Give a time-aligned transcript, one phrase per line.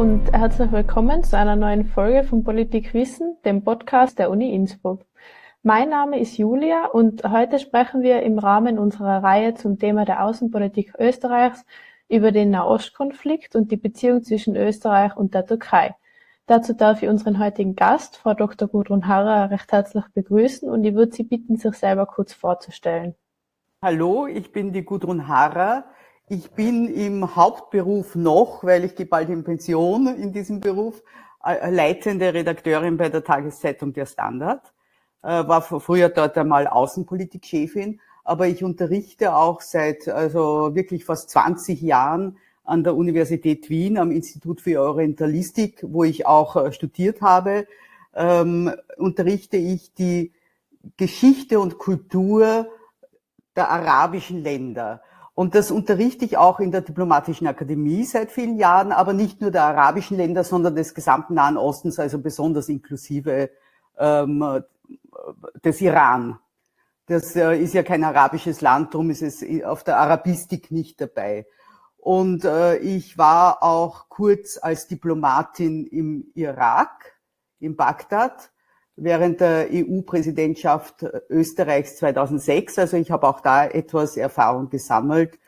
[0.00, 5.04] und herzlich willkommen zu einer neuen Folge von Politik Wissen, dem Podcast der Uni Innsbruck.
[5.62, 10.24] Mein Name ist Julia und heute sprechen wir im Rahmen unserer Reihe zum Thema der
[10.24, 11.66] Außenpolitik Österreichs
[12.08, 15.94] über den Nahostkonflikt und die Beziehung zwischen Österreich und der Türkei.
[16.46, 18.68] Dazu darf ich unseren heutigen Gast, Frau Dr.
[18.68, 23.16] Gudrun Harrer, recht herzlich begrüßen und ich würde Sie bitten, sich selber kurz vorzustellen.
[23.82, 25.84] Hallo, ich bin die Gudrun Harrer.
[26.32, 31.02] Ich bin im Hauptberuf noch, weil ich gehe bald in Pension in diesem Beruf,
[31.44, 34.72] äh, leitende Redakteurin bei der Tageszeitung Der Standard.
[35.24, 41.80] Äh, war früher dort einmal Außenpolitik-Chefin, aber ich unterrichte auch seit also wirklich fast 20
[41.80, 47.66] Jahren an der Universität Wien am Institut für Orientalistik, wo ich auch äh, studiert habe,
[48.14, 50.32] ähm, unterrichte ich die
[50.96, 52.68] Geschichte und Kultur
[53.56, 55.02] der arabischen Länder.
[55.40, 59.50] Und das unterrichte ich auch in der Diplomatischen Akademie seit vielen Jahren, aber nicht nur
[59.50, 63.48] der arabischen Länder, sondern des gesamten Nahen Ostens, also besonders inklusive
[63.96, 64.62] ähm,
[65.64, 66.38] des Iran.
[67.06, 71.46] Das äh, ist ja kein arabisches Land, darum ist es auf der Arabistik nicht dabei.
[71.96, 77.18] Und äh, ich war auch kurz als Diplomatin im Irak,
[77.60, 78.49] in Bagdad,
[79.02, 82.78] während der EU-Präsidentschaft Österreichs 2006.
[82.78, 85.38] Also ich habe auch da etwas Erfahrung gesammelt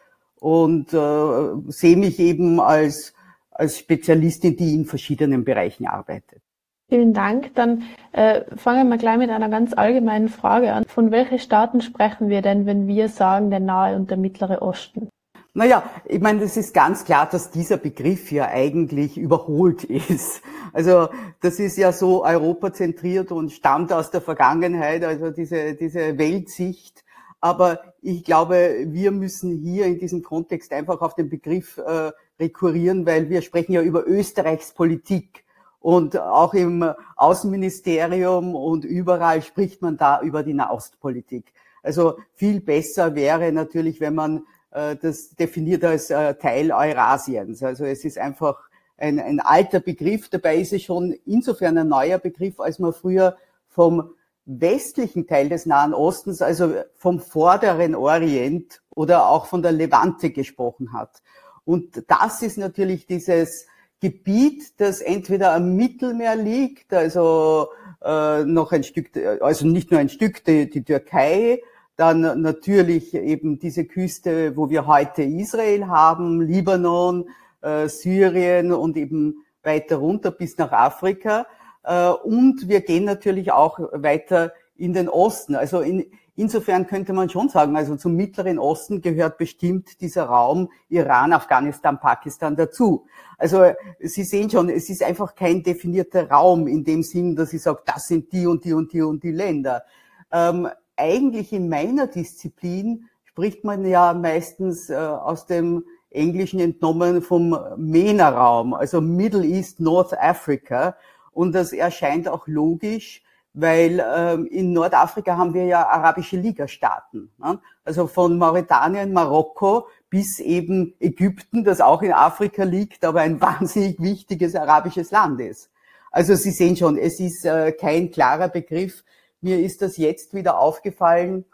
[0.41, 3.15] und äh, sehe mich eben als,
[3.51, 6.41] als Spezialistin, die in verschiedenen Bereichen arbeitet.
[6.89, 7.55] Vielen Dank.
[7.55, 10.85] Dann äh, fangen wir gleich mit einer ganz allgemeinen Frage an.
[10.85, 15.09] Von welchen Staaten sprechen wir denn, wenn wir sagen, der Nahe und der Mittlere Osten?
[15.55, 20.41] Naja, ich meine, es ist ganz klar, dass dieser Begriff ja eigentlich überholt ist.
[20.73, 21.09] Also
[21.43, 27.05] das ist ja so europazentriert und stammt aus der Vergangenheit, also diese, diese Weltsicht.
[27.41, 33.05] Aber ich glaube, wir müssen hier in diesem Kontext einfach auf den Begriff äh, rekurrieren,
[33.05, 35.45] weil wir sprechen ja über Österreichs Politik.
[35.81, 41.53] Und auch im Außenministerium und überall spricht man da über die Nahostpolitik.
[41.83, 47.63] Also viel besser wäre natürlich, wenn man das definiert als äh, Teil Eurasiens.
[47.63, 48.59] Also es ist einfach
[48.97, 50.29] ein, ein alter Begriff.
[50.29, 53.37] Dabei ist es schon insofern ein neuer Begriff, als man früher
[53.69, 60.31] vom westlichen Teil des Nahen Ostens, also vom vorderen Orient oder auch von der Levante
[60.31, 61.23] gesprochen hat.
[61.65, 63.67] Und das ist natürlich dieses
[64.01, 67.69] Gebiet, das entweder am Mittelmeer liegt, also
[68.03, 69.11] äh, noch ein Stück,
[69.41, 71.61] also nicht nur ein Stück die, die Türkei,
[71.97, 77.29] dann natürlich eben diese Küste, wo wir heute Israel haben, Libanon,
[77.61, 81.47] äh, Syrien und eben weiter runter bis nach Afrika.
[81.85, 85.55] Äh, und wir gehen natürlich auch weiter in den Osten.
[85.55, 90.71] Also in, insofern könnte man schon sagen, also zum Mittleren Osten gehört bestimmt dieser Raum
[90.89, 93.07] Iran, Afghanistan, Pakistan dazu.
[93.39, 93.65] Also
[94.01, 97.83] Sie sehen schon, es ist einfach kein definierter Raum in dem Sinn, dass ich sage,
[97.85, 99.85] das sind die und die und die und die Länder.
[100.33, 100.69] Ähm,
[101.03, 108.75] eigentlich in meiner Disziplin spricht man ja meistens äh, aus dem Englischen entnommen vom MENA-Raum,
[108.75, 110.97] also Middle East, North Africa.
[111.33, 113.23] Und das erscheint auch logisch,
[113.55, 117.31] weil ähm, in Nordafrika haben wir ja arabische Ligastaaten.
[117.39, 117.59] Ne?
[117.85, 124.01] Also von Mauretanien, Marokko bis eben Ägypten, das auch in Afrika liegt, aber ein wahnsinnig
[124.01, 125.71] wichtiges arabisches Land ist.
[126.11, 129.03] Also Sie sehen schon, es ist äh, kein klarer Begriff,
[129.43, 131.45] mir ist das jetzt wieder aufgefallen.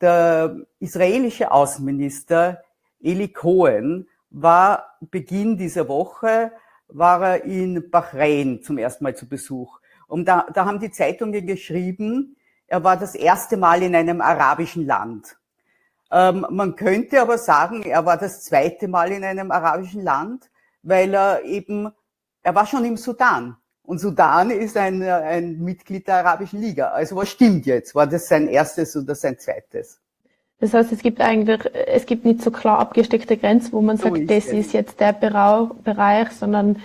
[0.00, 2.62] Der israelische Außenminister
[3.00, 6.52] Eli Cohen war Beginn dieser Woche,
[6.88, 9.80] war er in Bahrain zum ersten Mal zu Besuch.
[10.06, 12.36] Und da, da haben die Zeitungen geschrieben,
[12.66, 15.36] er war das erste Mal in einem arabischen Land.
[16.10, 20.50] Ähm, man könnte aber sagen, er war das zweite Mal in einem arabischen Land,
[20.82, 21.90] weil er eben,
[22.42, 23.56] er war schon im Sudan.
[23.86, 26.88] Und Sudan ist ein, ein Mitglied der Arabischen Liga.
[26.88, 27.94] Also was stimmt jetzt?
[27.94, 30.00] War das sein erstes oder sein zweites?
[30.58, 34.04] Das heißt, es gibt eigentlich, es gibt nicht so klar abgesteckte Grenzen, wo man so
[34.04, 34.66] sagt, ist das es.
[34.66, 36.82] ist jetzt der Bereich, sondern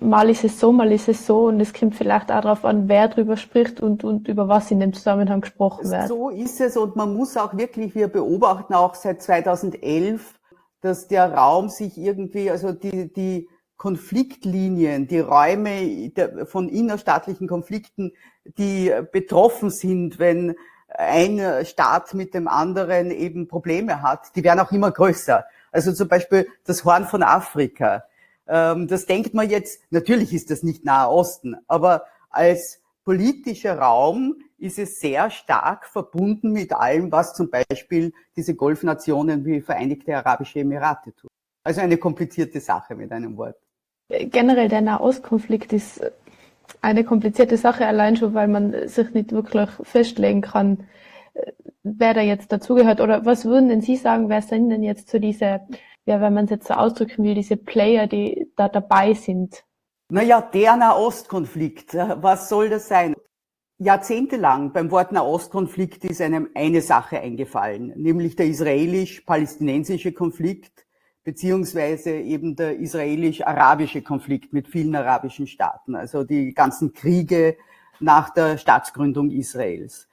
[0.00, 2.88] mal ist es so, mal ist es so und es kommt vielleicht auch darauf an,
[2.88, 6.08] wer drüber spricht und, und über was in dem Zusammenhang gesprochen wird.
[6.08, 10.38] So ist es und man muss auch wirklich, wir beobachten auch seit 2011,
[10.80, 13.48] dass der Raum sich irgendwie, also die, die
[13.82, 16.12] Konfliktlinien, die Räume
[16.46, 18.12] von innerstaatlichen Konflikten,
[18.44, 20.54] die betroffen sind, wenn
[20.86, 25.44] ein Staat mit dem anderen eben Probleme hat, die werden auch immer größer.
[25.72, 28.04] Also zum Beispiel das Horn von Afrika.
[28.46, 34.36] Ähm, das denkt man jetzt, natürlich ist das nicht Nahe Osten, aber als politischer Raum
[34.58, 40.60] ist es sehr stark verbunden mit allem, was zum Beispiel diese Golfnationen wie Vereinigte Arabische
[40.60, 41.30] Emirate tun.
[41.64, 43.56] Also eine komplizierte Sache mit einem Wort.
[44.20, 46.00] Generell der Nahostkonflikt ist
[46.80, 50.84] eine komplizierte Sache, allein schon, weil man sich nicht wirklich festlegen kann,
[51.82, 53.00] wer da jetzt dazugehört.
[53.00, 55.60] Oder was würden denn Sie sagen, wer sind denn jetzt so diese,
[56.04, 59.64] ja, wenn man es jetzt so ausdrücken will, diese Player, die da dabei sind?
[60.10, 63.14] Naja, der Nahostkonflikt, was soll das sein?
[63.78, 70.81] Jahrzehntelang beim Wort Nahostkonflikt ist einem eine Sache eingefallen, nämlich der israelisch-palästinensische Konflikt,
[71.24, 77.56] beziehungsweise eben der israelisch-arabische Konflikt mit vielen arabischen Staaten, also die ganzen Kriege
[78.00, 80.08] nach der Staatsgründung Israels.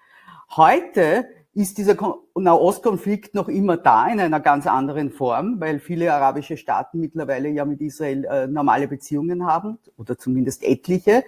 [0.56, 1.97] Heute ist dieser
[2.35, 7.65] Nahostkonflikt noch immer da in einer ganz anderen Form, weil viele arabische Staaten mittlerweile ja
[7.65, 11.23] mit Israel äh, normale Beziehungen haben oder zumindest etliche.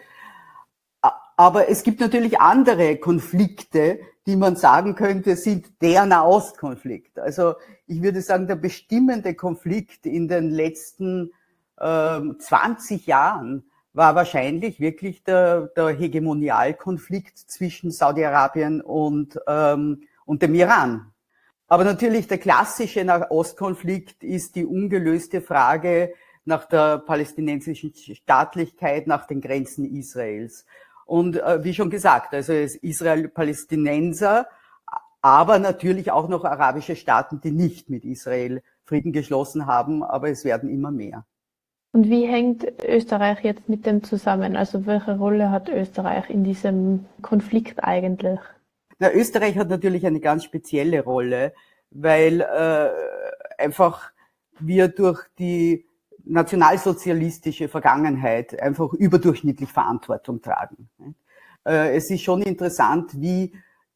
[1.35, 7.19] Aber es gibt natürlich andere Konflikte, die man sagen könnte, sind der Nahostkonflikt.
[7.19, 7.55] Also
[7.87, 11.31] ich würde sagen, der bestimmende Konflikt in den letzten
[11.77, 13.63] äh, 20 Jahren
[13.93, 21.11] war wahrscheinlich wirklich der, der Hegemonialkonflikt zwischen Saudi-Arabien und, ähm, und dem Iran.
[21.67, 26.13] Aber natürlich der klassische Nahostkonflikt ist die ungelöste Frage
[26.45, 30.65] nach der palästinensischen Staatlichkeit, nach den Grenzen Israels.
[31.11, 34.47] Und äh, wie schon gesagt, also Israel-Palästinenser,
[35.21, 40.45] aber natürlich auch noch arabische Staaten, die nicht mit Israel Frieden geschlossen haben, aber es
[40.45, 41.25] werden immer mehr.
[41.91, 44.55] Und wie hängt Österreich jetzt mit dem zusammen?
[44.55, 48.39] Also welche Rolle hat Österreich in diesem Konflikt eigentlich?
[48.99, 51.51] Na, Österreich hat natürlich eine ganz spezielle Rolle,
[51.89, 52.89] weil äh,
[53.61, 54.11] einfach
[54.61, 55.85] wir durch die
[56.25, 60.89] nationalsozialistische Vergangenheit einfach überdurchschnittlich Verantwortung tragen.
[61.65, 63.53] Äh, es ist schon interessant, wie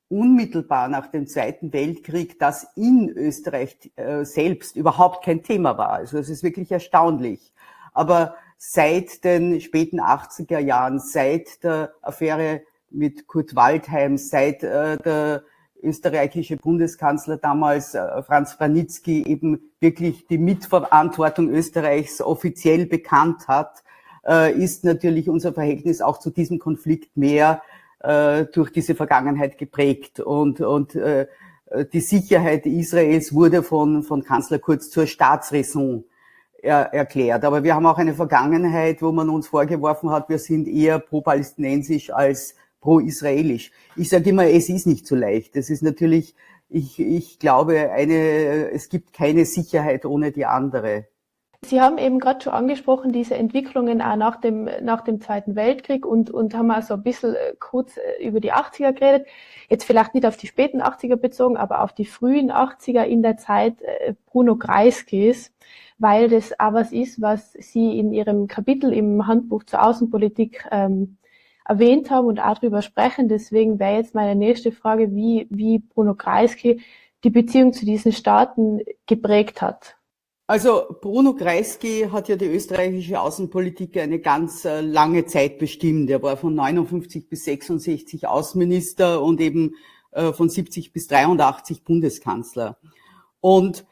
[0.10, 5.92] unmittelbar nach dem Zweiten Weltkrieg das in Österreich äh, selbst überhaupt kein Thema war.
[5.92, 7.54] Also es ist wirklich erstaunlich.
[7.94, 15.44] Aber seit den späten 80er Jahren, seit der Affäre mit Kurt Waldheim, seit äh, der
[15.85, 23.83] österreichische Bundeskanzler damals äh, Franz Branitzky eben wirklich die Mitverantwortung Österreichs offiziell bekannt hat,
[24.27, 27.61] äh, ist natürlich unser Verhältnis auch zu diesem Konflikt mehr
[27.99, 31.27] äh, durch diese Vergangenheit geprägt und und äh,
[31.91, 36.05] die Sicherheit Israels wurde von von Kanzler Kurz zur Staatsräson
[36.65, 37.45] er, erklärt.
[37.45, 42.11] Aber wir haben auch eine Vergangenheit, wo man uns vorgeworfen hat, wir sind eher pro-palästinensisch
[42.11, 42.55] als
[42.85, 43.71] pro-israelisch.
[43.95, 45.55] Ich sage immer, es ist nicht so leicht.
[45.55, 46.35] Es ist natürlich,
[46.69, 51.07] ich, ich glaube, eine, es gibt keine Sicherheit ohne die andere.
[51.65, 56.05] Sie haben eben gerade schon angesprochen, diese Entwicklungen auch nach dem, nach dem Zweiten Weltkrieg
[56.05, 59.25] und, und haben also ein bisschen äh, kurz äh, über die 80er geredet.
[59.67, 63.38] Jetzt vielleicht nicht auf die späten 80er bezogen, aber auf die frühen 80er in der
[63.38, 65.51] Zeit äh, Bruno Kreiskis
[65.97, 71.15] weil das auch was ist, was Sie in Ihrem Kapitel im Handbuch zur Außenpolitik ähm,
[71.67, 73.27] erwähnt haben und auch darüber sprechen.
[73.27, 76.81] Deswegen wäre jetzt meine nächste Frage, wie, wie Bruno Kreisky
[77.23, 79.97] die Beziehung zu diesen Staaten geprägt hat.
[80.47, 86.07] Also Bruno Kreisky hat ja die österreichische Außenpolitik eine ganz äh, lange Zeit bestimmt.
[86.12, 89.74] Er war von 59 bis 66 Außenminister und eben
[90.12, 92.77] äh, von 70 bis 83 Bundeskanzler.
[93.41, 93.86] Und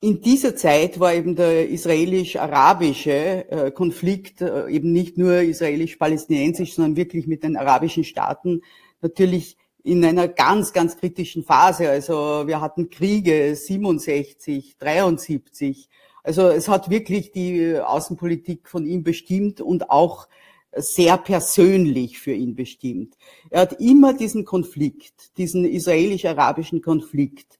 [0.00, 6.96] in dieser Zeit war eben der israelisch-arabische äh, Konflikt äh, eben nicht nur israelisch-palästinensisch, sondern
[6.96, 8.62] wirklich mit den arabischen Staaten
[9.00, 11.88] natürlich in einer ganz, ganz kritischen Phase.
[11.88, 15.88] Also wir hatten Kriege 67, 73.
[16.22, 20.28] Also es hat wirklich die Außenpolitik von ihm bestimmt und auch
[20.74, 23.16] sehr persönlich für ihn bestimmt.
[23.48, 27.58] Er hat immer diesen Konflikt, diesen israelisch-arabischen Konflikt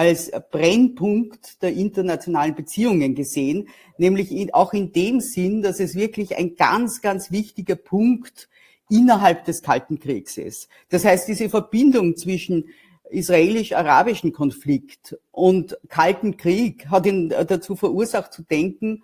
[0.00, 6.56] als Brennpunkt der internationalen Beziehungen gesehen, nämlich auch in dem Sinn, dass es wirklich ein
[6.56, 8.48] ganz, ganz wichtiger Punkt
[8.88, 10.70] innerhalb des Kalten Kriegs ist.
[10.88, 12.70] Das heißt, diese Verbindung zwischen
[13.10, 19.02] israelisch-arabischen Konflikt und Kalten Krieg hat ihn dazu verursacht zu denken,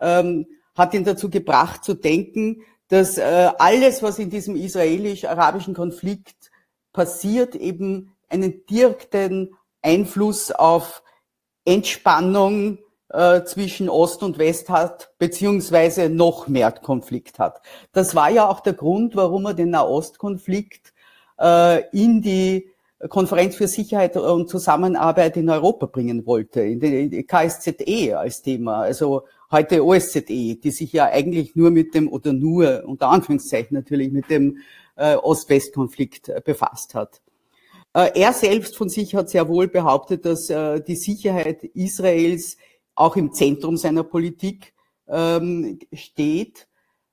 [0.00, 6.50] ähm, hat ihn dazu gebracht zu denken, dass äh, alles, was in diesem israelisch-arabischen Konflikt
[6.94, 11.02] passiert, eben einen direkten Einfluss auf
[11.64, 17.60] Entspannung äh, zwischen Ost und West hat, beziehungsweise noch mehr Konflikt hat.
[17.92, 20.92] Das war ja auch der Grund, warum er den Nahostkonflikt
[21.40, 22.70] äh, in die
[23.08, 29.22] Konferenz für Sicherheit und Zusammenarbeit in Europa bringen wollte, in die KSZE als Thema, also
[29.50, 30.20] heute OSZE,
[30.56, 34.58] die sich ja eigentlich nur mit dem, oder nur unter Anführungszeichen natürlich mit dem
[34.96, 37.22] äh, Ost-West-Konflikt äh, befasst hat.
[37.92, 42.56] Äh, er selbst von sich hat sehr wohl behauptet, dass äh, die Sicherheit Israels
[42.94, 44.74] auch im Zentrum seiner Politik
[45.08, 46.68] ähm, steht,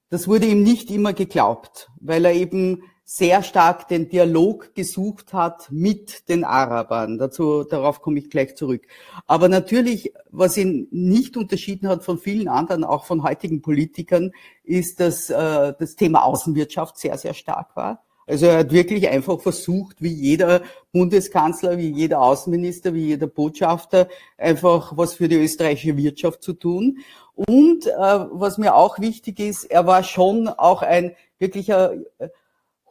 [0.10, 5.72] das wurde ihm nicht immer geglaubt, weil er eben sehr stark den Dialog gesucht hat
[5.72, 7.18] mit den Arabern.
[7.18, 8.86] Dazu, darauf komme ich gleich zurück.
[9.28, 14.32] Aber natürlich, was ihn nicht unterschieden hat von vielen anderen, auch von heutigen Politikern,
[14.64, 18.06] ist, dass äh, das Thema Außenwirtschaft sehr, sehr stark war.
[18.28, 24.10] Also er hat wirklich einfach versucht, wie jeder Bundeskanzler, wie jeder Außenminister, wie jeder Botschafter,
[24.38, 27.00] einfach was für die österreichische Wirtschaft zu tun.
[27.34, 32.30] Und äh, was mir auch wichtig ist, er war schon auch ein wirklicher äh,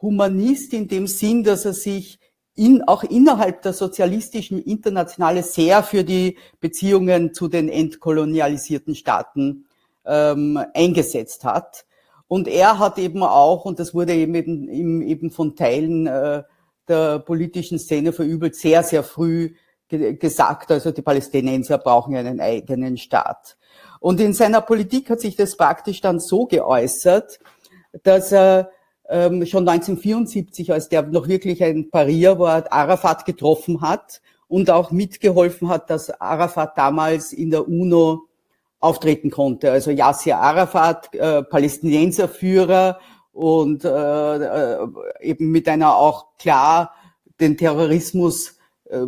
[0.01, 2.19] Humanist in dem Sinn, dass er sich
[2.55, 9.65] in, auch innerhalb der sozialistischen Internationale sehr für die Beziehungen zu den entkolonialisierten Staaten
[10.05, 11.85] ähm, eingesetzt hat.
[12.27, 16.43] Und er hat eben auch, und das wurde eben, eben, eben von Teilen äh,
[16.87, 19.53] der politischen Szene verübelt, sehr, sehr früh
[19.87, 23.57] ge gesagt, also die Palästinenser brauchen einen eigenen Staat.
[23.99, 27.39] Und in seiner Politik hat sich das praktisch dann so geäußert,
[28.03, 28.69] dass er
[29.09, 34.91] ähm, schon 1974, als der noch wirklich ein Parier war, Arafat getroffen hat und auch
[34.91, 38.26] mitgeholfen hat, dass Arafat damals in der UNO
[38.87, 39.71] auftreten konnte.
[39.71, 42.99] Also Yasser Arafat, äh, Palästinenserführer
[43.31, 44.87] und äh, äh,
[45.21, 46.93] eben mit einer auch klar
[47.39, 48.57] den Terrorismus
[48.89, 49.05] äh,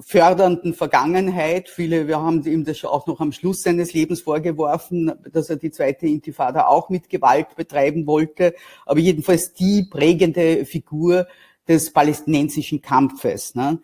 [0.00, 1.68] fördernden Vergangenheit.
[1.68, 5.70] Viele, wir haben ihm das auch noch am Schluss seines Lebens vorgeworfen, dass er die
[5.70, 8.54] zweite Intifada auch mit Gewalt betreiben wollte.
[8.86, 11.26] Aber jedenfalls die prägende Figur
[11.66, 13.54] des palästinensischen Kampfes.
[13.54, 13.80] Ne?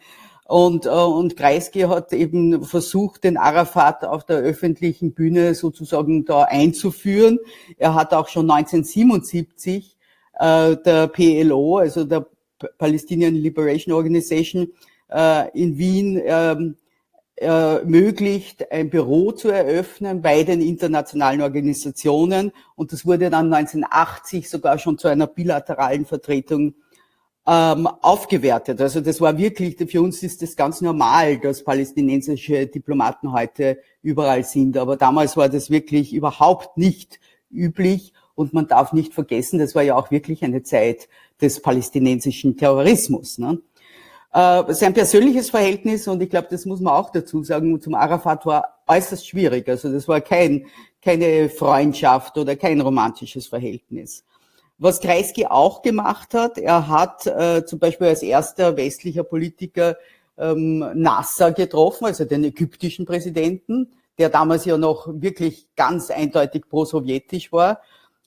[0.46, 6.42] Und, äh, und Kreisky hat eben versucht, den Arafat auf der öffentlichen Bühne sozusagen da
[6.42, 7.38] einzuführen.
[7.78, 9.96] Er hat auch schon 1977
[10.38, 12.26] äh, der PLO, also der
[12.78, 14.68] Palestinian Liberation Organization,
[15.10, 16.76] äh, in Wien ähm,
[17.36, 22.52] ermöglicht, ein Büro zu eröffnen bei den internationalen Organisationen.
[22.76, 26.74] Und das wurde dann 1980 sogar schon zu einer bilateralen Vertretung
[27.46, 28.80] ähm, aufgewertet.
[28.80, 34.44] Also das war wirklich, für uns ist das ganz normal, dass palästinensische Diplomaten heute überall
[34.44, 34.76] sind.
[34.76, 37.20] Aber damals war das wirklich überhaupt nicht
[37.50, 38.12] üblich.
[38.34, 41.08] Und man darf nicht vergessen, das war ja auch wirklich eine Zeit
[41.40, 43.38] des palästinensischen Terrorismus.
[43.38, 43.60] Ne?
[44.32, 48.44] Äh, sein persönliches Verhältnis, und ich glaube, das muss man auch dazu sagen, zum Arafat
[48.44, 49.68] war äußerst schwierig.
[49.68, 50.66] Also das war kein,
[51.00, 54.24] keine Freundschaft oder kein romantisches Verhältnis.
[54.78, 59.96] Was Kreisky auch gemacht hat, er hat äh, zum Beispiel als erster westlicher Politiker
[60.36, 67.52] ähm, Nasser getroffen, also den ägyptischen Präsidenten, der damals ja noch wirklich ganz eindeutig pro-sowjetisch
[67.52, 67.80] war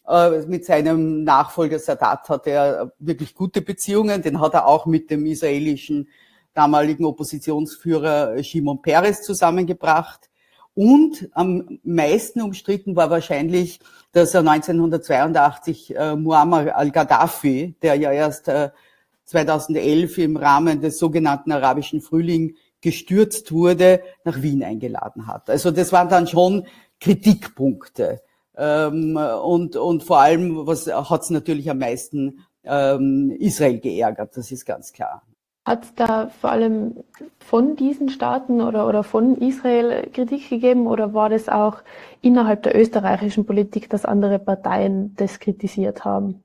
[0.07, 4.21] äh, mit seinem Nachfolger Sadat hat er wirklich gute Beziehungen.
[4.21, 6.07] Den hat er auch mit dem israelischen
[6.53, 10.26] damaligen Oppositionsführer Shimon Peres zusammengebracht.
[10.77, 13.79] Und am meisten umstritten war wahrscheinlich,
[14.11, 18.69] dass er 1982 äh, Muammar al-Gaddafi, der ja erst äh,
[19.25, 25.49] 2011 im Rahmen des sogenannten arabischen Frühling gestürzt wurde, nach Wien eingeladen hat.
[25.49, 26.67] Also das waren dann schon
[26.99, 28.21] Kritikpunkte.
[28.55, 34.51] Ähm, und, und vor allem, was hat es natürlich am meisten ähm, Israel geärgert, das
[34.51, 35.23] ist ganz klar.
[35.67, 36.95] Hat es da vor allem
[37.39, 41.79] von diesen Staaten oder, oder von Israel Kritik gegeben oder war das auch
[42.21, 46.41] innerhalb der österreichischen Politik, dass andere Parteien das kritisiert haben?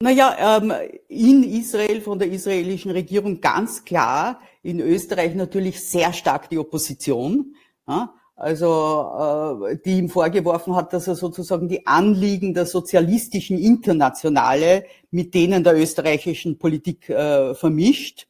[0.00, 0.72] Naja, ähm,
[1.08, 7.54] in Israel von der israelischen Regierung ganz klar, in Österreich natürlich sehr stark die Opposition.
[7.86, 8.14] Ja?
[8.36, 15.34] also äh, die ihm vorgeworfen hat, dass er sozusagen die Anliegen der sozialistischen Internationale mit
[15.34, 18.28] denen der österreichischen Politik äh, vermischt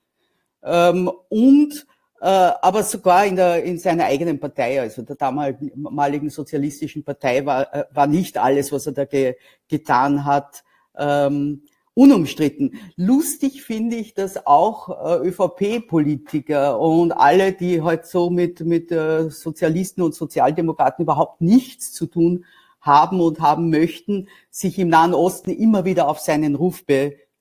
[0.64, 1.86] ähm, und
[2.20, 7.74] äh, aber sogar in, der, in seiner eigenen Partei, also der damaligen sozialistischen Partei, war,
[7.74, 9.34] äh, war nicht alles, was er da ge,
[9.68, 10.62] getan hat,
[10.96, 11.62] ähm,
[11.94, 12.76] unumstritten.
[12.96, 19.28] Lustig finde ich, dass auch äh, ÖVP-Politiker und alle, die halt so mit, mit äh,
[19.28, 22.44] Sozialisten und Sozialdemokraten überhaupt nichts zu tun
[22.80, 26.84] haben und haben möchten, sich im Nahen Osten immer wieder auf seinen Ruf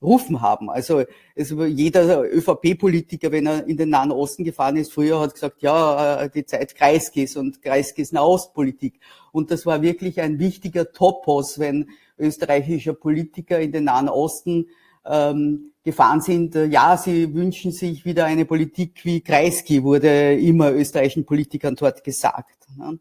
[0.02, 0.68] berufen haben.
[0.68, 1.04] Also,
[1.38, 6.22] also jeder ÖVP-Politiker, wenn er in den Nahen Osten gefahren ist, früher hat gesagt, ja,
[6.22, 8.98] äh, die Zeit Kreiskis und Kreiskis Nahostpolitik.
[9.30, 14.66] Und das war wirklich ein wichtiger Topos, wenn österreichischer Politiker in den Nahen Osten
[15.06, 16.54] ähm, gefahren sind.
[16.54, 22.66] Ja, sie wünschen sich wieder eine Politik wie Kreisky, wurde immer österreichischen Politikern dort gesagt.
[22.76, 22.98] Ne?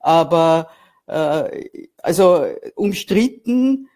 [0.00, 0.68] Aber
[1.06, 3.88] äh, also umstritten,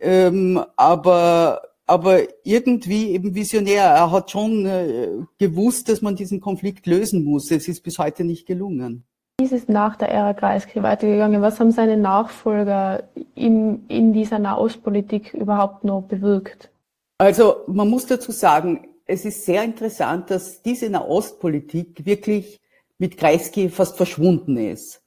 [0.00, 3.84] ähm, aber aber irgendwie eben visionär.
[3.84, 7.50] Er hat schon äh, gewusst, dass man diesen Konflikt lösen muss.
[7.50, 9.04] Es ist bis heute nicht gelungen.
[9.38, 11.42] Wie ist es nach der Ära Kreisky weitergegangen?
[11.42, 13.02] Was haben seine Nachfolger
[13.34, 16.70] in, in dieser Nahostpolitik überhaupt noch bewirkt?
[17.18, 22.60] Also man muss dazu sagen, es ist sehr interessant, dass diese Nahostpolitik wirklich
[22.98, 25.02] mit Kreisky fast verschwunden ist.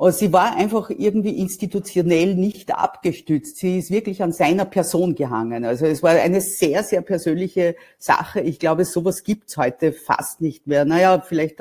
[0.00, 3.56] Sie war einfach irgendwie institutionell nicht abgestützt.
[3.56, 5.64] Sie ist wirklich an seiner Person gehangen.
[5.64, 8.40] Also es war eine sehr, sehr persönliche Sache.
[8.40, 10.84] Ich glaube, sowas gibt's heute fast nicht mehr.
[10.84, 11.58] Naja, vielleicht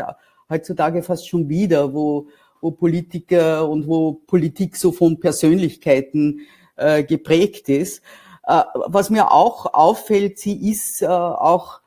[0.52, 2.28] heutzutage fast schon wieder, wo,
[2.62, 6.42] wo Politiker und wo Politik so von Persönlichkeiten
[6.76, 8.04] äh, geprägt ist.
[8.44, 11.82] Äh, was mir auch auffällt, sie ist äh, auch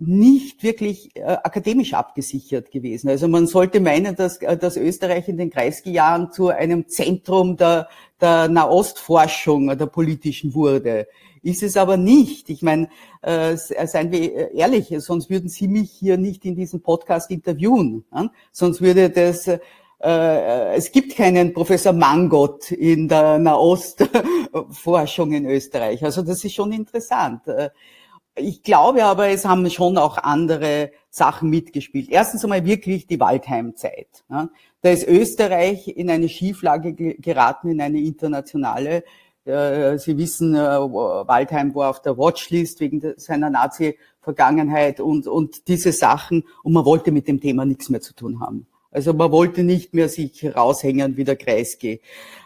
[0.00, 3.10] nicht wirklich äh, akademisch abgesichert gewesen.
[3.10, 7.88] Also man sollte meinen, dass, äh, dass Österreich in den Kreisky-Jahren zu einem Zentrum der,
[8.20, 11.06] der Nahostforschung der politischen wurde.
[11.42, 12.48] Ist es aber nicht.
[12.48, 12.88] Ich meine,
[13.20, 18.04] äh, seien wir ehrlich, sonst würden Sie mich hier nicht in diesem Podcast interviewen.
[18.12, 18.30] Ja?
[18.52, 19.46] Sonst würde das
[20.02, 26.02] äh, es gibt keinen Professor Mangot in der Nahostforschung in Österreich.
[26.02, 27.42] Also das ist schon interessant.
[28.40, 32.08] Ich glaube aber, es haben schon auch andere Sachen mitgespielt.
[32.10, 34.08] Erstens einmal wirklich die Waldheimzeit.
[34.28, 39.04] Da ist Österreich in eine Schieflage geraten, in eine internationale.
[39.44, 45.92] Äh, Sie wissen, äh, Waldheim war auf der Watchlist wegen seiner Nazi-Vergangenheit und, und diese
[45.92, 46.44] Sachen.
[46.62, 48.66] Und man wollte mit dem Thema nichts mehr zu tun haben.
[48.90, 52.00] Also man wollte nicht mehr sich raushängen wie der Kreisky.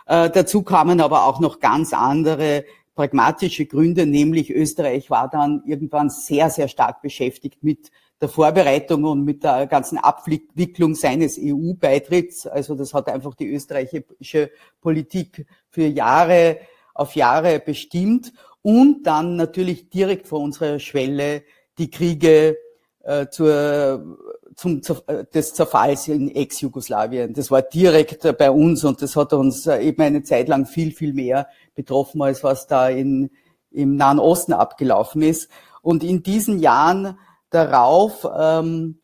[0.06, 6.10] Äh, dazu kamen aber auch noch ganz andere pragmatische Gründe, nämlich Österreich war dann irgendwann
[6.10, 12.46] sehr, sehr stark beschäftigt mit der Vorbereitung und mit der ganzen Abwicklung seines EU-Beitritts.
[12.46, 16.58] Also das hat einfach die österreichische Politik für Jahre
[16.94, 18.32] auf Jahre bestimmt.
[18.62, 21.42] Und dann natürlich direkt vor unserer Schwelle
[21.76, 22.56] die Kriege
[23.02, 24.18] äh, zur,
[24.56, 27.32] zum, äh, des Zerfalls in Ex-Jugoslawien.
[27.34, 30.66] Das war direkt äh, bei uns und das hat uns äh, eben eine Zeit lang
[30.66, 33.30] viel, viel mehr betroffen, als was da in,
[33.70, 35.50] im Nahen Osten abgelaufen ist.
[35.82, 37.18] Und in diesen Jahren
[37.50, 39.00] darauf ähm,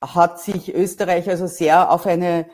[0.00, 2.46] hat sich Österreich also sehr auf eine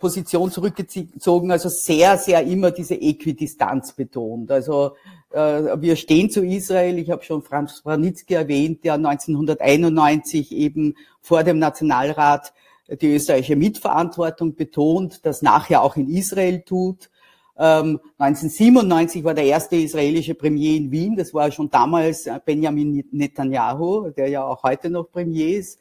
[0.00, 4.50] Position zurückgezogen, also sehr, sehr immer diese Äquidistanz betont.
[4.50, 4.96] Also
[5.32, 6.98] wir stehen zu Israel.
[6.98, 12.52] Ich habe schon Franz Branitzky erwähnt, der 1991 eben vor dem Nationalrat
[13.00, 17.10] die österreichische Mitverantwortung betont, das nachher auch in Israel tut.
[17.54, 21.16] 1997 ähm, war der erste israelische Premier in Wien.
[21.16, 25.78] Das war schon damals äh, Benjamin Netanyahu, der ja auch heute noch Premier ist.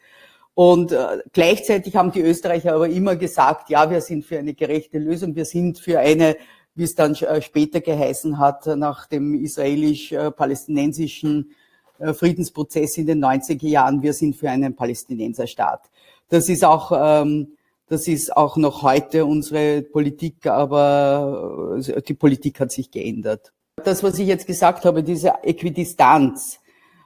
[0.53, 4.99] Und äh, gleichzeitig haben die Österreicher aber immer gesagt, ja, wir sind für eine gerechte
[4.99, 6.35] Lösung, wir sind für eine,
[6.75, 11.51] wie es dann äh, später geheißen hat, nach dem israelisch-palästinensischen
[11.99, 15.89] äh, Friedensprozess in den 90er Jahren, wir sind für einen Palästinenserstaat.
[16.29, 17.57] Das ist auch ähm,
[17.91, 23.51] das ist auch noch heute unsere Politik, aber äh, die Politik hat sich geändert.
[23.83, 26.61] Das, was ich jetzt gesagt habe, diese Äquidistanz,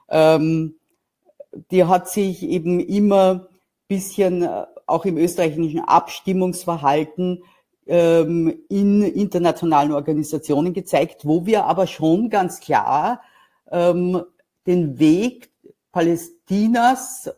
[0.08, 0.76] ähm,
[1.72, 3.48] die hat sich eben immer
[3.88, 4.48] bisschen
[4.86, 7.42] auch im österreichischen Abstimmungsverhalten
[7.86, 13.22] ähm, in internationalen Organisationen gezeigt, wo wir aber schon ganz klar
[13.70, 14.22] ähm,
[14.66, 15.50] den Weg
[15.92, 17.30] Palästinas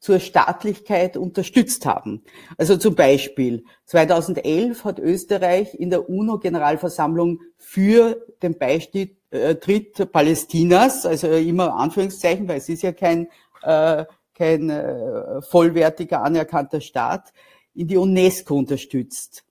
[0.00, 2.22] zur Staatlichkeit unterstützt haben.
[2.56, 11.28] Also zum Beispiel 2011 hat Österreich in der UNO-Generalversammlung für den Beitritt äh, Palästinas, also
[11.28, 13.28] immer Anführungszeichen, weil es ist ja kein,
[13.62, 17.32] äh, kein äh, vollwertiger anerkannter Staat,
[17.78, 19.44] in die UNESCO unterstützt.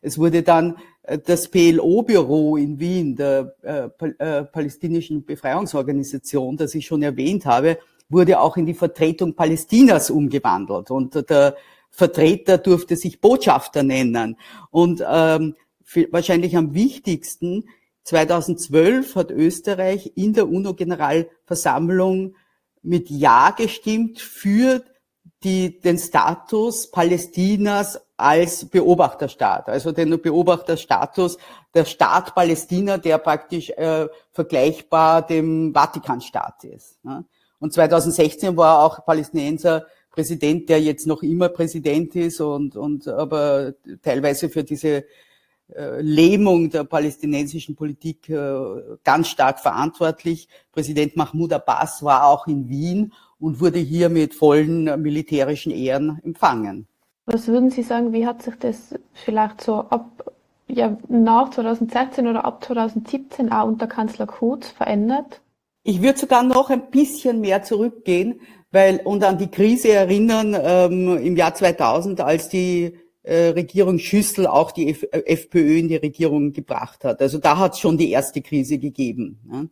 [0.00, 6.86] Es wurde dann äh, das PLO-Büro in Wien, der äh, äh, palästinischen Befreiungsorganisation, das ich
[6.86, 11.56] schon erwähnt habe, wurde auch in die Vertretung Palästinas umgewandelt und der
[11.90, 14.36] Vertreter durfte sich Botschafter nennen.
[14.70, 15.54] Und ähm,
[16.10, 17.64] wahrscheinlich am wichtigsten,
[18.04, 22.36] 2012 hat Österreich in der UNO-Generalversammlung
[22.82, 24.84] mit Ja gestimmt für
[25.46, 31.38] die, den Status Palästinas als Beobachterstaat, also den Beobachterstatus
[31.72, 37.04] der Staat Palästina, der praktisch äh, vergleichbar dem Vatikanstaat ist.
[37.04, 37.24] Ne?
[37.60, 43.74] Und 2016 war auch Palästinenser Präsident, der jetzt noch immer Präsident ist und, und aber
[44.02, 45.04] teilweise für diese
[45.68, 50.48] äh, Lähmung der palästinensischen Politik äh, ganz stark verantwortlich.
[50.72, 56.86] Präsident Mahmoud Abbas war auch in Wien und wurde hier mit vollen militärischen Ehren empfangen.
[57.26, 60.32] Was würden Sie sagen, wie hat sich das vielleicht so ab
[60.68, 65.40] ja, nach 2016 oder ab 2017 auch unter Kanzler Kurz verändert?
[65.82, 68.40] Ich würde sogar noch ein bisschen mehr zurückgehen,
[68.72, 74.46] weil und an die Krise erinnern ähm, im Jahr 2000, als die äh, Regierung Schüssel
[74.46, 77.20] auch die F FPÖ in die Regierung gebracht hat.
[77.20, 79.40] Also da hat es schon die erste Krise gegeben.
[79.44, 79.68] Ne?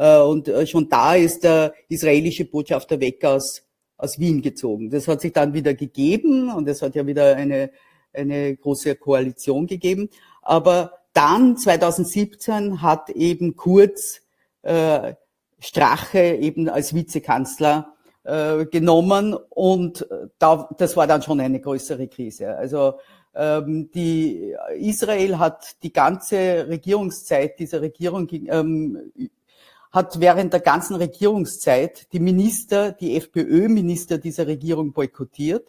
[0.00, 3.62] Äh, und äh, schon da ist der israelische Botschafter weg aus,
[3.98, 4.88] aus Wien gezogen.
[4.88, 7.70] Das hat sich dann wieder gegeben und es hat ja wieder eine,
[8.14, 10.08] eine große Koalition gegeben.
[10.40, 14.22] Aber dann 2017 hat eben Kurz
[14.62, 15.14] äh,
[15.58, 17.92] Strache eben als Vizekanzler
[18.24, 20.06] äh, genommen und
[20.38, 22.56] da, das war dann schon eine größere Krise.
[22.56, 22.94] Also
[23.34, 29.12] ähm, die Israel hat die ganze Regierungszeit dieser Regierung ähm,
[29.90, 35.66] hat während der ganzen Regierungszeit die Minister, die FPÖ-Minister dieser Regierung boykottiert.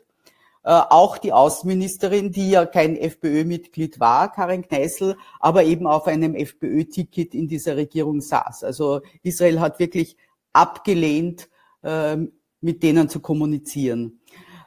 [0.64, 6.36] Äh, auch die Außenministerin, die ja kein FPÖ-Mitglied war, Karin Kneißl, aber eben auf einem
[6.36, 8.64] FPÖ-Ticket in dieser Regierung saß.
[8.64, 10.18] Also Israel hat wirklich
[10.54, 11.50] abgelehnt,
[11.82, 12.18] äh,
[12.60, 14.20] mit denen zu kommunizieren.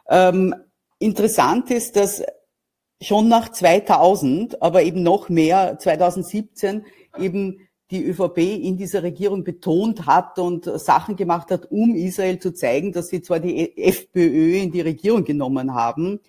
[0.09, 0.53] Ähm,
[0.99, 2.25] interessant ist, dass
[3.01, 6.87] schon nach 2000, aber eben noch mehr 2017
[7.19, 12.53] eben die ÖVP in dieser Regierung betont hat und Sachen gemacht hat, um Israel zu
[12.53, 16.21] zeigen, dass sie zwar die FPÖ in die Regierung genommen haben,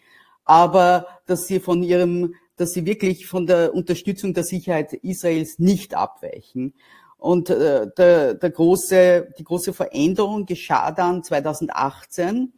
[0.44, 5.96] aber dass sie von ihrem, dass sie wirklich von der Unterstützung der Sicherheit Israels nicht
[5.96, 6.74] abweichen.
[7.18, 12.54] Und äh, der, der große, die große Veränderung geschah dann 2018,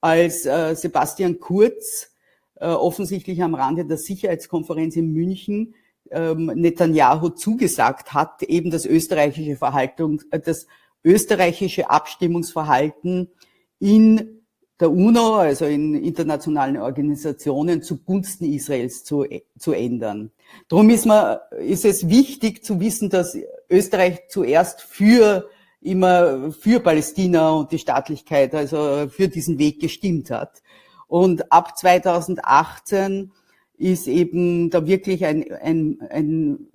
[0.00, 2.10] als äh, Sebastian Kurz
[2.56, 5.74] äh, offensichtlich am Rande der Sicherheitskonferenz in München
[6.10, 10.66] ähm, Netanyahu zugesagt hat, eben das österreichische Verhaltung, äh, das
[11.04, 13.30] österreichische Abstimmungsverhalten
[13.78, 14.42] in
[14.80, 19.24] der UNO, also in internationalen Organisationen zugunsten Israels zu,
[19.58, 20.30] zu ändern.
[20.68, 23.36] Darum ist, man, ist es wichtig zu wissen, dass
[23.68, 25.48] Österreich zuerst für
[25.80, 30.62] immer für Palästina und die Staatlichkeit, also für diesen Weg gestimmt hat.
[31.06, 33.32] Und ab 2018
[33.78, 36.68] ist eben da wirklich ein, ein, ein,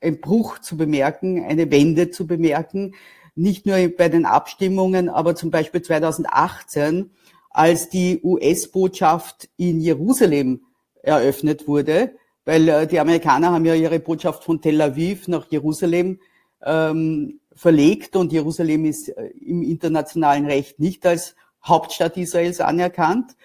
[0.00, 2.94] ein Bruch zu bemerken, eine Wende zu bemerken.
[3.34, 7.10] Nicht nur bei den Abstimmungen, aber zum Beispiel 2018,
[7.50, 10.62] als die US-Botschaft in Jerusalem
[11.02, 12.12] eröffnet wurde,
[12.44, 16.18] weil äh, die Amerikaner haben ja ihre Botschaft von Tel Aviv nach Jerusalem
[16.64, 21.34] ähm, verlegt und Jerusalem ist äh, im internationalen Recht nicht als
[21.64, 23.36] Hauptstadt Israels anerkannt.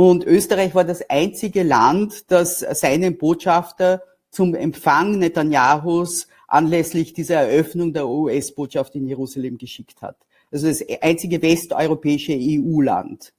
[0.00, 7.92] Und Österreich war das einzige Land, das seinen Botschafter zum Empfang Netanyahus anlässlich dieser Eröffnung
[7.92, 10.16] der US-Botschaft in Jerusalem geschickt hat.
[10.50, 13.34] Also das einzige westeuropäische EU-Land.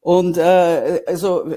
[0.00, 1.54] Und äh, also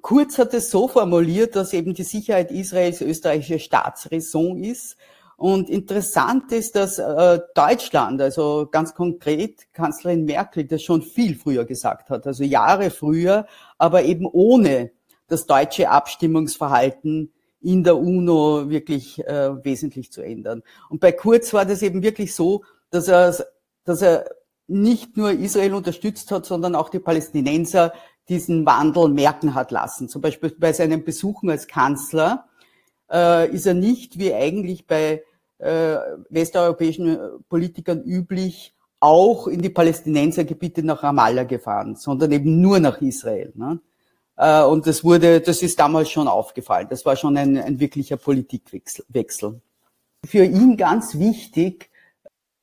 [0.00, 4.96] Kurz hat es so formuliert, dass eben die Sicherheit Israels österreichische Staatsräson ist
[5.36, 11.64] und interessant ist, dass äh, Deutschland, also ganz konkret Kanzlerin Merkel, das schon viel früher
[11.64, 13.46] gesagt hat, also Jahre früher,
[13.78, 14.92] aber eben ohne
[15.28, 20.62] das deutsche Abstimmungsverhalten in der UNO wirklich äh, wesentlich zu ändern.
[20.90, 23.34] Und bei Kurz war das eben wirklich so, dass er,
[23.84, 24.26] dass er
[24.66, 27.92] nicht nur Israel unterstützt hat, sondern auch die Palästinenser
[28.28, 30.08] diesen Wandel merken hat lassen.
[30.08, 32.46] Zum Beispiel bei seinen Besuchen als Kanzler
[33.10, 35.22] äh, ist er nicht wie eigentlich bei
[35.58, 35.96] äh,
[36.30, 43.00] westeuropäischen äh, Politikern üblich auch in die Palästinensergebiete nach Ramallah gefahren, sondern eben nur nach
[43.02, 43.52] Israel.
[43.54, 43.80] Ne?
[44.36, 46.86] Äh, und das wurde, das ist damals schon aufgefallen.
[46.90, 49.60] Das war schon ein, ein wirklicher Politikwechsel.
[50.24, 51.90] Für ihn ganz wichtig,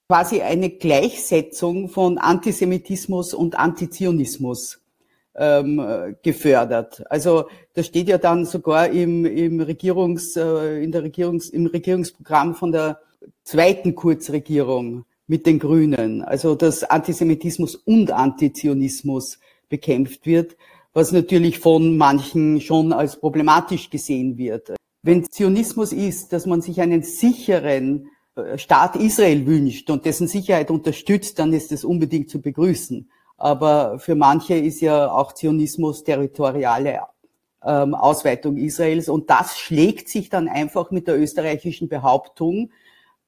[0.07, 4.80] quasi eine Gleichsetzung von Antisemitismus und Antizionismus
[5.35, 7.03] ähm, gefördert.
[7.09, 12.55] Also das steht ja dann sogar im, im Regierungs, äh, in der Regierungs, im Regierungsprogramm
[12.55, 12.99] von der
[13.43, 16.21] zweiten Kurzregierung mit den Grünen.
[16.21, 19.39] Also dass Antisemitismus und Antizionismus
[19.69, 20.57] bekämpft wird,
[20.93, 24.75] was natürlich von manchen schon als problematisch gesehen wird.
[25.03, 30.69] Wenn Zionismus ist, dass man sich einen sicheren äh, Staat Israel wünscht und dessen Sicherheit
[30.69, 33.09] unterstützt, dann ist es unbedingt zu begrüßen.
[33.41, 36.99] Aber für manche ist ja auch Zionismus territoriale
[37.65, 39.09] ähm, Ausweitung Israels.
[39.09, 42.69] Und das schlägt sich dann einfach mit der österreichischen Behauptung,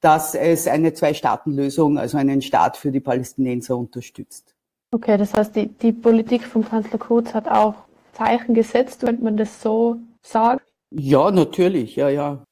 [0.02, 4.54] dass es eine Zwei-Staaten-Lösung, also einen Staat für die Palästinenser unterstützt.
[4.92, 7.74] Okay, das heißt, die, die Politik von Kanzler Kurz hat auch
[8.12, 10.62] Zeichen gesetzt, könnte man das so sagen?
[10.92, 12.44] Ja, natürlich, ja, ja.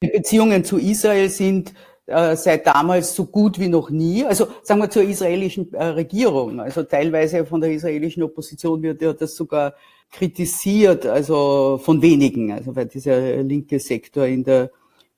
[0.00, 1.74] Die Beziehungen zu Israel sind
[2.36, 4.24] seit damals so gut wie noch nie.
[4.24, 6.60] Also sagen wir zur israelischen äh, Regierung.
[6.60, 9.74] Also teilweise von der israelischen Opposition wird ja das sogar
[10.10, 14.70] kritisiert, also von wenigen, also weil dieser linke Sektor in der,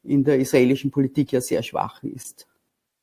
[0.04, 2.46] in der israelischen Politik ja sehr schwach ist.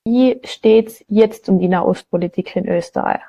[0.06, 3.22] Wie steht's jetzt um die Nahostpolitik in Österreich?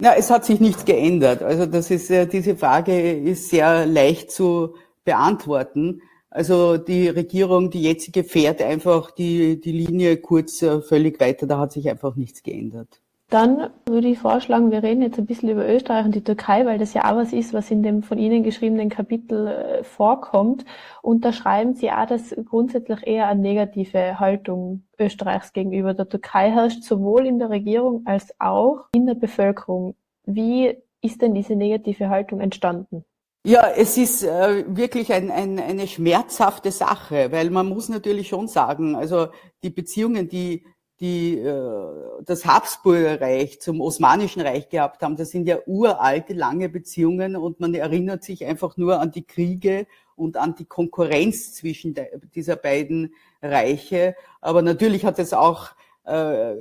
[0.00, 1.42] Na, es hat sich nichts geändert.
[1.42, 6.02] Also das ist diese Frage ist sehr leicht zu beantworten.
[6.36, 11.46] Also die Regierung, die jetzige, fährt einfach die, die Linie kurz äh, völlig weiter.
[11.46, 13.00] Da hat sich einfach nichts geändert.
[13.30, 16.78] Dann würde ich vorschlagen, wir reden jetzt ein bisschen über Österreich und die Türkei, weil
[16.78, 20.66] das ja auch was ist, was in dem von Ihnen geschriebenen Kapitel äh, vorkommt.
[21.00, 26.50] Und da schreiben Sie auch, dass grundsätzlich eher eine negative Haltung Österreichs gegenüber der Türkei
[26.50, 29.94] herrscht, sowohl in der Regierung als auch in der Bevölkerung.
[30.26, 33.06] Wie ist denn diese negative Haltung entstanden?
[33.46, 38.48] Ja, es ist äh, wirklich ein, ein, eine schmerzhafte Sache, weil man muss natürlich schon
[38.48, 39.28] sagen, also
[39.62, 40.64] die Beziehungen, die
[40.98, 41.92] die äh,
[42.24, 47.60] das Habsburger Reich zum Osmanischen Reich gehabt haben, das sind ja uralte, lange Beziehungen und
[47.60, 52.56] man erinnert sich einfach nur an die Kriege und an die Konkurrenz zwischen der, dieser
[52.56, 54.16] beiden Reiche.
[54.40, 55.68] Aber natürlich hat es auch
[56.02, 56.52] äh,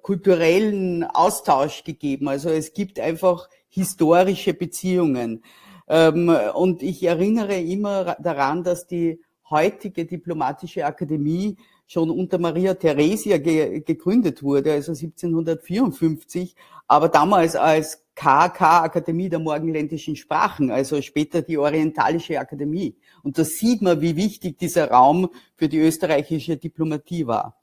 [0.00, 2.28] kulturellen Austausch gegeben.
[2.28, 5.42] Also es gibt einfach historische Beziehungen.
[5.86, 13.36] Ähm, und ich erinnere immer daran, dass die heutige diplomatische Akademie schon unter Maria Theresia
[13.36, 16.56] ge gegründet wurde, also 1754,
[16.88, 22.96] aber damals als KK Akademie der morgenländischen Sprachen, also später die Orientalische Akademie.
[23.22, 27.60] Und da sieht man, wie wichtig dieser Raum für die österreichische Diplomatie war.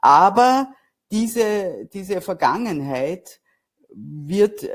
[0.00, 0.74] Aber
[1.12, 3.40] diese, diese Vergangenheit
[3.94, 4.68] wird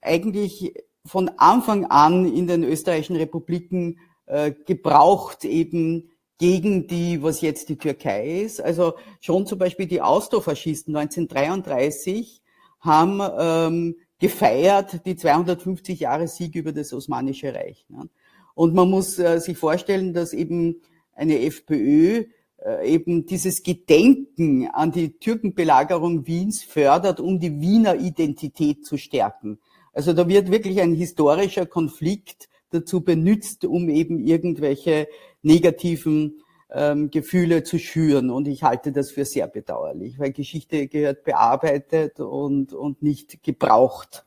[0.00, 7.68] eigentlich von Anfang an in den österreichischen Republiken äh, gebraucht, eben gegen die, was jetzt
[7.68, 8.60] die Türkei ist.
[8.60, 12.40] Also schon zum Beispiel die Austrofaschisten 1933
[12.80, 17.84] haben ähm, gefeiert die 250 Jahre Sieg über das Osmanische Reich.
[17.88, 18.08] Ne?
[18.54, 20.80] Und man muss äh, sich vorstellen, dass eben
[21.14, 22.24] eine FPÖ
[22.58, 29.58] äh, eben dieses Gedenken an die Türkenbelagerung Wiens fördert, um die Wiener Identität zu stärken.
[29.92, 35.08] Also da wird wirklich ein historischer Konflikt dazu benutzt, um eben irgendwelche
[35.42, 38.30] negativen ähm, Gefühle zu schüren.
[38.30, 44.24] Und ich halte das für sehr bedauerlich, weil Geschichte gehört bearbeitet und, und nicht gebraucht.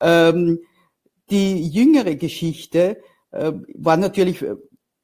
[0.00, 0.60] Ähm,
[1.30, 2.98] die jüngere Geschichte
[3.32, 4.44] äh, war natürlich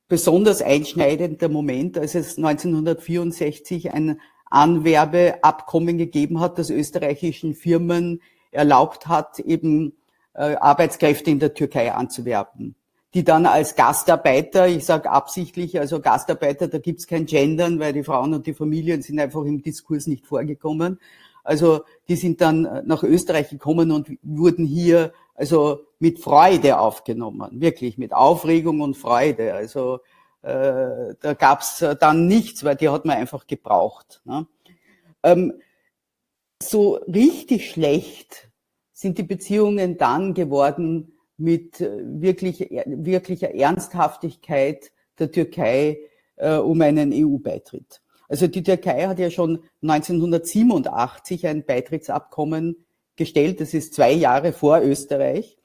[0.09, 9.39] besonders einschneidender Moment, als es 1964 ein Anwerbeabkommen gegeben hat, das österreichischen Firmen erlaubt hat,
[9.39, 9.93] eben
[10.35, 12.75] äh, Arbeitskräfte in der Türkei anzuwerben,
[13.15, 18.05] die dann als Gastarbeiter, ich sage absichtlich, also Gastarbeiter, da gibt's kein Gendern, weil die
[18.05, 20.99] Frauen und die Familien sind einfach im Diskurs nicht vorgekommen.
[21.43, 27.61] Also die sind dann äh, nach Österreich gekommen und wurden hier also mit Freude aufgenommen,
[27.61, 29.55] wirklich mit Aufregung und Freude.
[29.55, 30.01] Also
[30.43, 34.21] äh, da gab's dann nichts, weil die hat man einfach gebraucht.
[34.25, 34.47] Ne?
[35.23, 35.55] Ähm,
[36.63, 38.51] so richtig schlecht
[38.93, 45.99] sind die Beziehungen dann geworden mit äh, wirklich, wirklicher Ernsthaftigkeit der Türkei
[46.37, 48.03] äh, um einen EU-Beitritt.
[48.29, 52.85] Also die Türkei hat ja schon 1987 ein Beitrittsabkommen
[53.17, 53.61] gestellt.
[53.61, 55.59] Das ist zwei Jahre vor Österreich.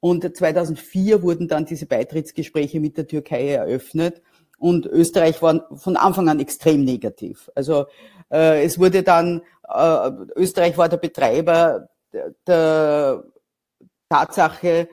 [0.00, 4.22] Und 2004 wurden dann diese Beitrittsgespräche mit der Türkei eröffnet.
[4.58, 7.50] Und Österreich war von Anfang an extrem negativ.
[7.56, 7.86] Also
[8.32, 11.88] äh, es wurde dann, äh, Österreich war der Betreiber
[12.46, 13.24] der,
[14.08, 14.88] Tatsache,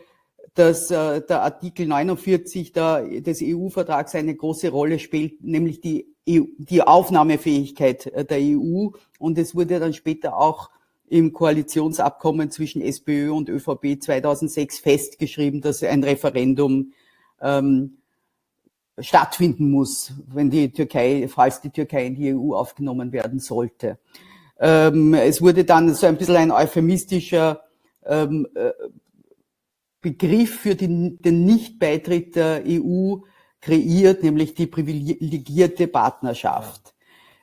[0.53, 6.43] dass äh, der Artikel 49 der, des EU-Vertrags eine große Rolle spielt, nämlich die, EU,
[6.57, 8.89] die Aufnahmefähigkeit äh, der EU.
[9.19, 10.69] Und es wurde dann später auch
[11.09, 16.93] im Koalitionsabkommen zwischen SPÖ und ÖVP 2006 festgeschrieben, dass ein Referendum
[17.41, 17.97] ähm,
[19.01, 23.97] stattfinden muss, wenn die Türkei, falls die Türkei in die EU aufgenommen werden sollte.
[24.59, 27.61] Ähm, es wurde dann so ein bisschen ein euphemistischer
[28.05, 28.71] ähm, äh,
[30.01, 33.17] Begriff für die, den Nichtbeitritt der EU
[33.61, 36.93] kreiert, nämlich die privilegierte Partnerschaft.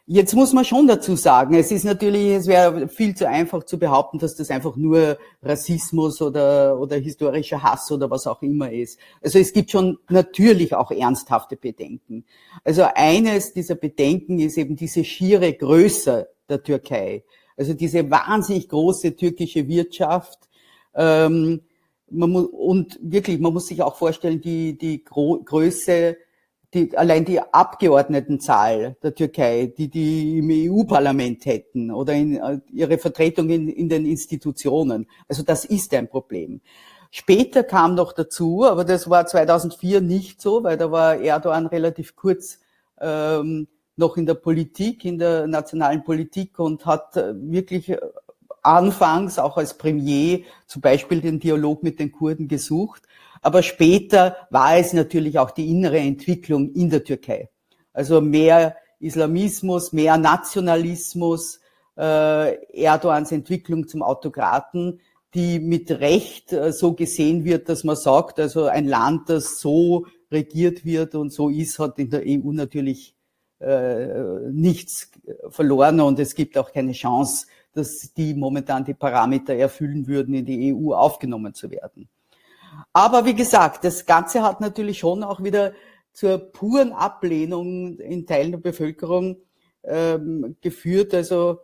[0.08, 3.76] Jetzt muss man schon dazu sagen, es ist natürlich, es wäre viel zu einfach zu
[3.76, 9.00] behaupten, dass das einfach nur Rassismus oder, oder historischer Hass oder was auch immer ist.
[9.20, 12.24] Also es gibt schon natürlich auch ernsthafte Bedenken.
[12.62, 17.24] Also eines dieser Bedenken ist eben diese schiere Größe der Türkei.
[17.56, 20.38] Also diese wahnsinnig große türkische Wirtschaft.
[20.94, 21.62] Ähm,
[22.08, 26.16] man muss, und wirklich, man muss sich auch vorstellen, die, die Gro Größe
[26.74, 32.98] die, allein die Abgeordnetenzahl der Türkei, die die im EU-Parlament hätten oder in, äh, ihre
[32.98, 35.06] Vertretung in, in den Institutionen.
[35.28, 36.60] Also das ist ein Problem.
[37.10, 42.16] Später kam noch dazu, aber das war 2004 nicht so, weil da war Erdogan relativ
[42.16, 42.58] kurz
[43.00, 47.98] ähm, noch in der Politik, in der nationalen Politik und hat äh, wirklich äh,
[48.62, 53.02] anfangs auch als Premier zum Beispiel den Dialog mit den Kurden gesucht.
[53.46, 57.48] Aber später war es natürlich auch die innere Entwicklung in der Türkei.
[57.92, 61.60] Also mehr Islamismus, mehr Nationalismus,
[61.96, 64.98] äh, Erdogans Entwicklung zum Autokraten,
[65.32, 70.06] die mit Recht äh, so gesehen wird, dass man sagt, also ein Land, das so
[70.28, 73.14] regiert wird und so ist, hat in der EU natürlich
[73.60, 75.12] äh, nichts
[75.50, 80.44] verloren und es gibt auch keine Chance, dass die momentan die Parameter erfüllen würden, in
[80.44, 82.08] die EU aufgenommen zu werden.
[82.96, 85.74] Aber wie gesagt, das Ganze hat natürlich schon auch wieder
[86.14, 89.36] zur puren Ablehnung in Teilen der Bevölkerung
[89.84, 91.12] ähm, geführt.
[91.12, 91.58] Also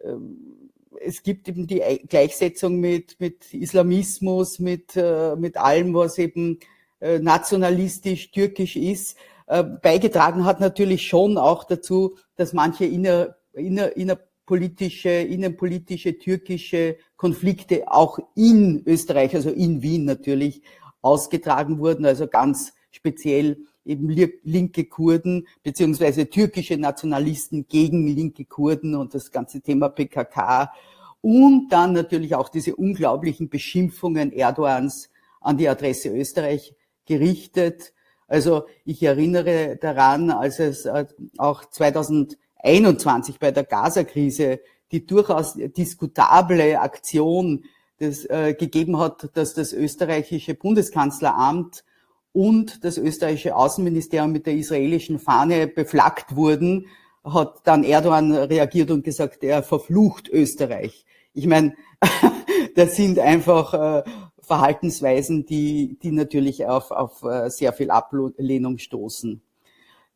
[0.00, 0.70] ähm,
[1.04, 6.60] es gibt eben die Gleichsetzung mit, mit Islamismus, mit, äh, mit allem, was eben
[7.00, 9.16] äh, nationalistisch, türkisch ist.
[9.48, 17.90] Äh, beigetragen hat natürlich schon auch dazu, dass manche inner, inner, politische, innenpolitische, türkische Konflikte
[17.90, 20.62] auch in Österreich, also in Wien natürlich,
[21.02, 29.14] ausgetragen wurden, also ganz speziell eben linke Kurden beziehungsweise türkische Nationalisten gegen linke Kurden und
[29.14, 30.72] das ganze Thema PKK
[31.20, 37.92] und dann natürlich auch diese unglaublichen Beschimpfungen Erdogans an die Adresse Österreich gerichtet.
[38.26, 41.06] Also ich erinnere daran, als es äh,
[41.38, 44.60] auch 2000 21 bei der Gaza-Krise
[44.92, 47.64] die durchaus diskutable Aktion
[47.98, 51.84] das, äh, gegeben hat, dass das österreichische Bundeskanzleramt
[52.32, 56.86] und das österreichische Außenministerium mit der israelischen Fahne beflaggt wurden,
[57.24, 61.06] hat dann Erdogan reagiert und gesagt, er verflucht Österreich.
[61.32, 61.74] Ich meine,
[62.76, 69.40] das sind einfach äh, Verhaltensweisen, die, die natürlich auf, auf äh, sehr viel Ablehnung stoßen.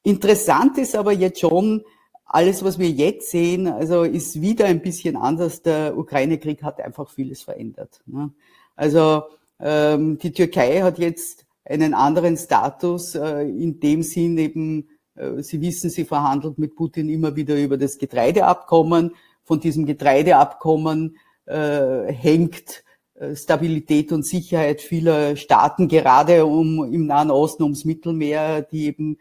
[0.02, 1.84] Interessant ist aber jetzt schon,
[2.32, 5.62] alles, was wir jetzt sehen, also ist wieder ein bisschen anders.
[5.62, 8.00] Der Ukraine-Krieg hat einfach vieles verändert.
[8.06, 8.30] Ne?
[8.76, 9.24] Also
[9.58, 15.60] ähm, die Türkei hat jetzt einen anderen Status, äh, in dem Sinn eben, äh, Sie
[15.60, 19.16] wissen, sie verhandelt mit Putin immer wieder über das Getreideabkommen.
[19.42, 21.16] Von diesem Getreideabkommen
[21.46, 28.62] äh, hängt äh, Stabilität und Sicherheit vieler Staaten, gerade um im Nahen Osten, ums Mittelmeer,
[28.62, 29.18] die eben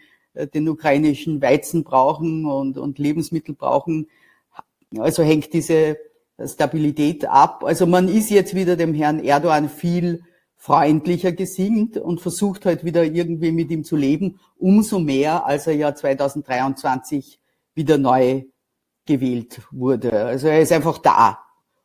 [0.48, 4.08] den ukrainischen Weizen brauchen und, und Lebensmittel brauchen.
[4.98, 5.98] Also hängt diese
[6.46, 7.64] Stabilität ab.
[7.64, 10.24] Also man ist jetzt wieder dem Herrn Erdogan viel
[10.56, 14.40] freundlicher gesinnt und versucht halt wieder irgendwie mit ihm zu leben.
[14.58, 17.40] Umso mehr, als er ja 2023
[17.76, 18.44] wieder neu
[19.06, 20.12] gewählt wurde.
[20.12, 21.40] Also er ist einfach da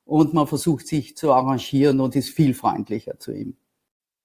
[0.05, 3.57] und man versucht sich zu arrangieren und ist viel freundlicher zu ihm.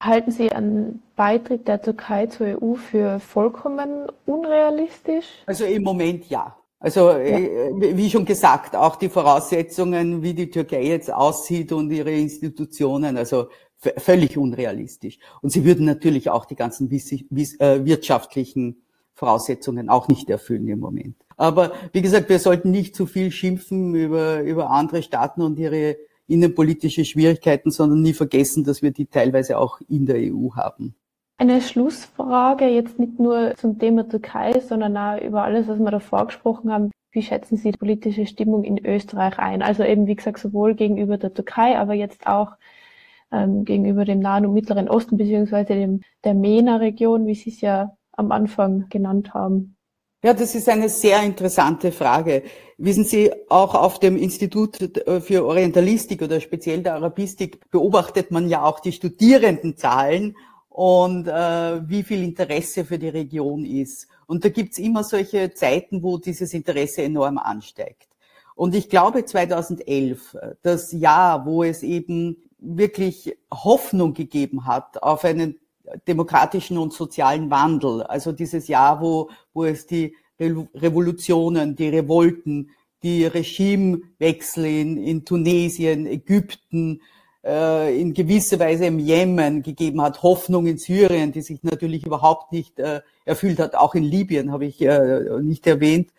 [0.01, 5.25] Halten Sie einen Beitritt der Türkei zur EU für vollkommen unrealistisch?
[5.45, 6.55] Also im Moment ja.
[6.79, 7.17] Also ja.
[7.17, 13.17] Äh, wie schon gesagt, auch die Voraussetzungen, wie die Türkei jetzt aussieht und ihre Institutionen,
[13.17, 15.19] also völlig unrealistisch.
[15.41, 18.83] Und sie würden natürlich auch die ganzen äh, wirtschaftlichen
[19.13, 21.15] Voraussetzungen auch nicht erfüllen im Moment.
[21.35, 25.97] Aber wie gesagt, wir sollten nicht zu viel schimpfen über, über andere Staaten und ihre
[26.29, 30.95] innenpolitische Schwierigkeiten, sondern nie vergessen, dass wir die teilweise auch in der EU haben.
[31.37, 36.27] Eine Schlussfrage jetzt nicht nur zum Thema Türkei, sondern auch über alles, was wir davor
[36.27, 36.91] gesprochen haben.
[37.11, 39.61] Wie schätzen Sie die politische Stimmung in Österreich ein?
[39.61, 42.51] Also eben, wie gesagt, sowohl gegenüber der Türkei, aber jetzt auch
[43.31, 47.95] ähm, gegenüber dem Nahen und Mittleren Osten, beziehungsweise dem, der MENA-Region, wie Sie es ja
[48.11, 49.77] am Anfang genannt haben.
[50.21, 52.43] Ja, das ist eine sehr interessante Frage.
[52.77, 54.77] Wissen Sie, auch auf dem Institut
[55.21, 60.35] für Orientalistik oder speziell der Arabistik beobachtet man ja auch die Studierendenzahlen
[60.67, 64.09] und äh, wie viel Interesse für die Region ist.
[64.27, 68.09] Und da gibt's immer solche Zeiten, wo dieses Interesse enorm ansteigt.
[68.55, 75.57] Und ich glaube 2011, das Jahr, wo es eben wirklich Hoffnung gegeben hat auf einen
[76.07, 78.03] demokratischen und sozialen Wandel.
[78.03, 82.71] Also dieses Jahr, wo, wo es die Revolutionen, die Revolten,
[83.03, 87.01] die Regimewechsel in, in Tunesien, Ägypten,
[87.43, 92.51] äh, in gewisser Weise im Jemen gegeben hat, Hoffnung in Syrien, die sich natürlich überhaupt
[92.51, 96.11] nicht äh, erfüllt hat, auch in Libyen habe ich äh, nicht erwähnt.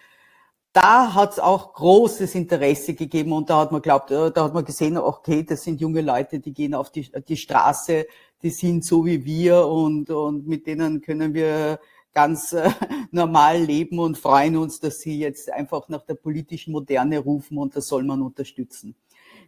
[0.73, 4.55] Da hat es auch großes Interesse gegeben und da hat man glaubt, äh, da hat
[4.55, 8.07] man gesehen, okay, das sind junge Leute, die gehen auf die, die Straße,
[8.43, 11.81] die sind so wie wir und, und mit denen können wir
[12.13, 12.71] ganz äh,
[13.11, 17.77] normal leben und freuen uns, dass sie jetzt einfach nach der politischen Moderne rufen und
[17.77, 18.95] das soll man unterstützen.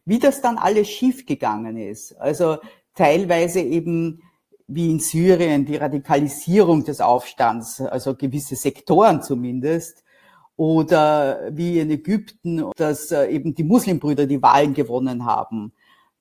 [0.05, 2.59] Wie das dann alles schiefgegangen ist, also
[2.95, 4.23] teilweise eben
[4.67, 10.03] wie in Syrien die Radikalisierung des Aufstands, also gewisse Sektoren zumindest,
[10.57, 15.73] oder wie in Ägypten, dass äh, eben die Muslimbrüder die Wahlen gewonnen haben.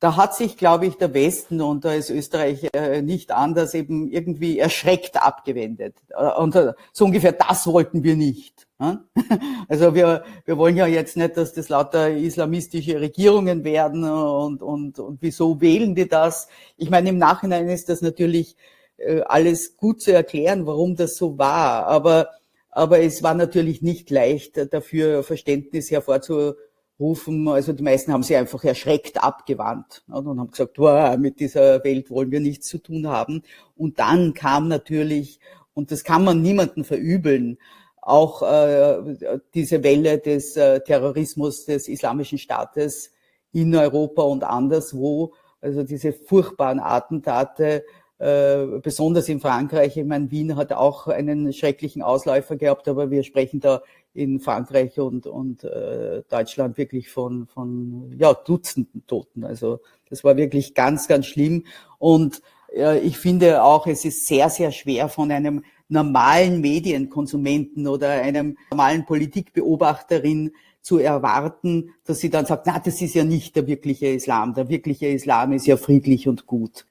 [0.02, 4.10] Da hat sich, glaube ich, der Westen und da ist Österreich äh, nicht anders eben
[4.10, 5.96] irgendwie erschreckt abgewendet.
[6.10, 6.58] Äh, und
[6.92, 8.68] so ungefähr das wollten wir nicht.
[9.70, 14.98] Also wir, wir wollen ja jetzt nicht, dass das lauter islamistische Regierungen werden und, und,
[14.98, 16.48] und wieso wählen die das?
[16.78, 18.58] Ich meine, im Nachhinein ist das natürlich
[19.28, 21.86] alles gut zu erklären, warum das so war.
[21.86, 22.30] Aber
[22.72, 26.56] aber es war natürlich nicht leicht, dafür Verständnis hervorzurufen.
[27.48, 30.78] Also die meisten haben sich einfach erschreckt abgewandt und haben gesagt,
[31.20, 33.42] mit dieser Welt wollen wir nichts zu tun haben.
[33.76, 35.40] Und dann kam natürlich,
[35.74, 37.58] und das kann man niemanden verübeln,
[38.02, 43.12] auch äh, diese Welle des äh, Terrorismus des Islamischen Staates
[43.52, 47.84] in Europa und anderswo, also diese furchtbaren Attentate
[48.22, 49.98] äh, besonders in Frankreich.
[49.98, 53.82] Ich meine, Wien hat auch einen schrecklichen Ausläufer gehabt, aber wir sprechen da
[54.14, 59.44] in Frankreich und, und äh, Deutschland wirklich von, von ja, Dutzenden Toten.
[59.44, 61.64] Also das war wirklich ganz, ganz schlimm.
[61.98, 62.44] Und
[62.76, 68.56] äh, ich finde auch, es ist sehr, sehr schwer von einem normalen Medienkonsumenten oder einem
[68.70, 70.52] normalen Politikbeobachterin
[70.84, 74.54] zu erwarten, dass sie dann sagt, na, das ist ja nicht der wirkliche Islam.
[74.54, 76.86] Der wirkliche Islam ist ja friedlich und gut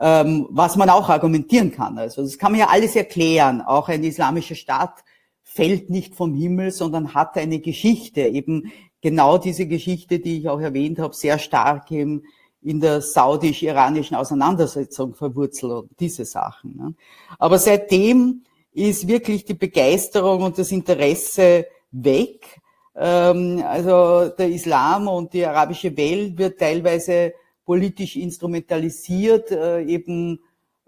[0.00, 1.98] ähm, was man auch argumentieren kann.
[1.98, 3.60] Also das kann man ja alles erklären.
[3.60, 5.04] Auch ein islamischer Staat
[5.42, 8.22] fällt nicht vom Himmel, sondern hat eine Geschichte.
[8.22, 8.72] Eben
[9.02, 12.22] genau diese Geschichte, die ich auch erwähnt habe, sehr stark eben
[12.62, 16.76] in der saudisch-iranischen Auseinandersetzung verwurzelt und diese Sachen.
[16.76, 16.94] Ne?
[17.38, 18.42] Aber seitdem
[18.72, 22.60] ist wirklich die Begeisterung und das Interesse weg.
[22.94, 27.32] Ähm, also der Islam und die arabische Welt wird teilweise
[27.70, 30.40] politisch instrumentalisiert, äh, eben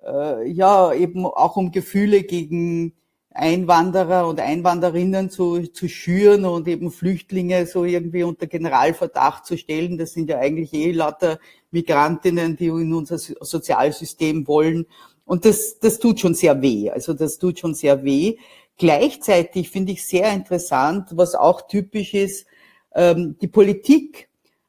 [0.05, 2.95] äh, ja eben auch um Gefühle gegen
[3.31, 9.97] Einwanderer und Einwanderinnen zu, zu schüren und eben Flüchtlinge so irgendwie unter Generalverdacht zu stellen.
[9.97, 11.39] Das sind ja eigentlich eh lauter
[11.71, 14.87] Migrantinnen, die in unser Sozialsystem wollen.
[15.25, 16.91] Und das, das tut schon sehr weh.
[16.91, 18.39] Also das tut schon sehr weh.
[18.77, 22.45] Gleichzeitig finde ich sehr interessant, was auch typisch ist,
[22.93, 24.29] ähm, die Politik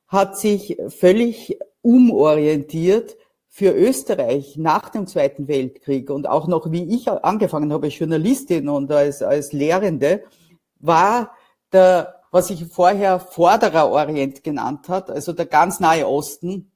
[0.09, 3.16] hat sich völlig umorientiert
[3.48, 8.68] für Österreich nach dem Zweiten Weltkrieg und auch noch, wie ich angefangen habe als Journalistin
[8.68, 10.24] und als, als Lehrende,
[10.80, 11.36] war
[11.72, 16.72] der, was ich vorher Vorderer Orient genannt hat, also der ganz nahe Osten,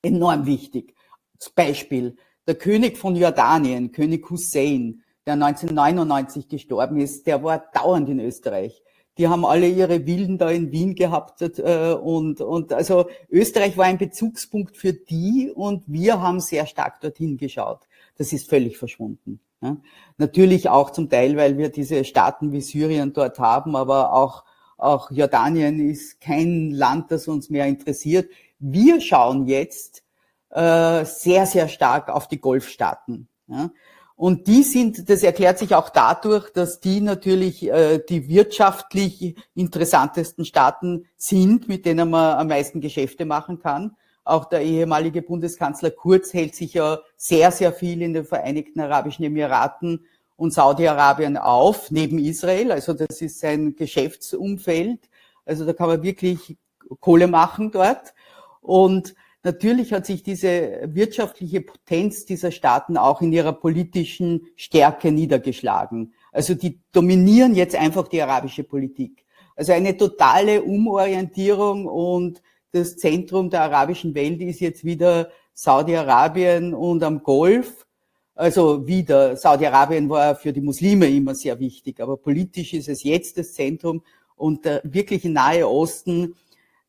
[0.00, 0.94] enorm wichtig.
[1.38, 2.16] Zum Beispiel
[2.46, 8.82] der König von Jordanien, König Hussein, der 1999 gestorben ist, der war dauernd in Österreich
[9.20, 13.84] die haben alle ihre Villen da in Wien gehabt äh, und, und also Österreich war
[13.84, 17.80] ein Bezugspunkt für die und wir haben sehr stark dorthin geschaut.
[18.16, 19.40] Das ist völlig verschwunden.
[19.60, 19.76] Ja.
[20.16, 24.44] Natürlich auch zum Teil, weil wir diese Staaten wie Syrien dort haben, aber auch,
[24.78, 28.30] auch Jordanien ist kein Land, das uns mehr interessiert.
[28.58, 30.02] Wir schauen jetzt
[30.48, 33.28] äh, sehr, sehr stark auf die Golfstaaten.
[33.48, 33.70] Ja.
[34.20, 40.44] Und die sind, das erklärt sich auch dadurch, dass die natürlich äh, die wirtschaftlich interessantesten
[40.44, 43.96] Staaten sind, mit denen man am meisten Geschäfte machen kann.
[44.22, 49.24] Auch der ehemalige Bundeskanzler Kurz hält sich ja sehr, sehr viel in den Vereinigten Arabischen
[49.24, 50.04] Emiraten
[50.36, 52.72] und Saudi-Arabien auf, neben Israel.
[52.72, 55.00] Also das ist sein Geschäftsumfeld.
[55.46, 56.58] Also da kann man wirklich
[57.00, 58.12] Kohle machen dort.
[58.60, 66.12] Und Natürlich hat sich diese wirtschaftliche Potenz dieser Staaten auch in ihrer politischen Stärke niedergeschlagen.
[66.30, 69.24] Also die dominieren jetzt einfach die arabische Politik.
[69.56, 77.02] Also eine totale Umorientierung und das Zentrum der arabischen Welt ist jetzt wieder Saudi-Arabien und
[77.02, 77.86] am Golf.
[78.34, 83.36] Also wieder, Saudi-Arabien war für die Muslime immer sehr wichtig, aber politisch ist es jetzt
[83.38, 84.02] das Zentrum
[84.36, 86.34] und der wirkliche Nahe Osten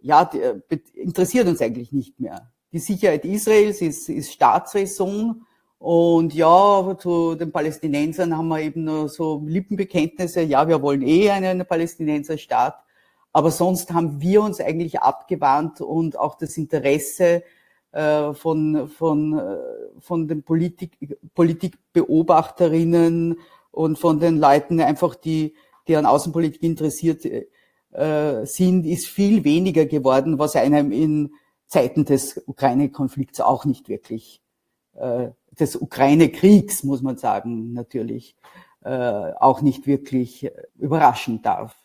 [0.01, 0.59] ja, äh,
[0.93, 2.51] interessiert uns eigentlich nicht mehr.
[2.71, 5.45] Die Sicherheit Israels ist, ist Staatsräson
[5.77, 11.31] und ja, zu den Palästinensern haben wir eben nur so Lippenbekenntnisse, ja, wir wollen eh
[11.31, 12.75] einen Palästinenserstaat,
[13.33, 17.43] aber sonst haben wir uns eigentlich abgewandt und auch das Interesse
[17.91, 19.57] äh, von, von, äh,
[19.99, 20.97] von den Politik,
[21.33, 23.39] Politikbeobachterinnen
[23.71, 25.55] und von den Leuten einfach, die,
[25.89, 27.25] an Außenpolitik interessiert
[27.91, 31.31] äh, sind, ist viel weniger geworden, was einem in
[31.67, 34.41] Zeiten des Ukraine-Konflikts auch nicht wirklich,
[34.95, 35.29] äh,
[35.59, 38.35] des Ukraine-Kriegs, muss man sagen, natürlich,
[38.83, 41.75] äh, auch nicht wirklich überraschen darf.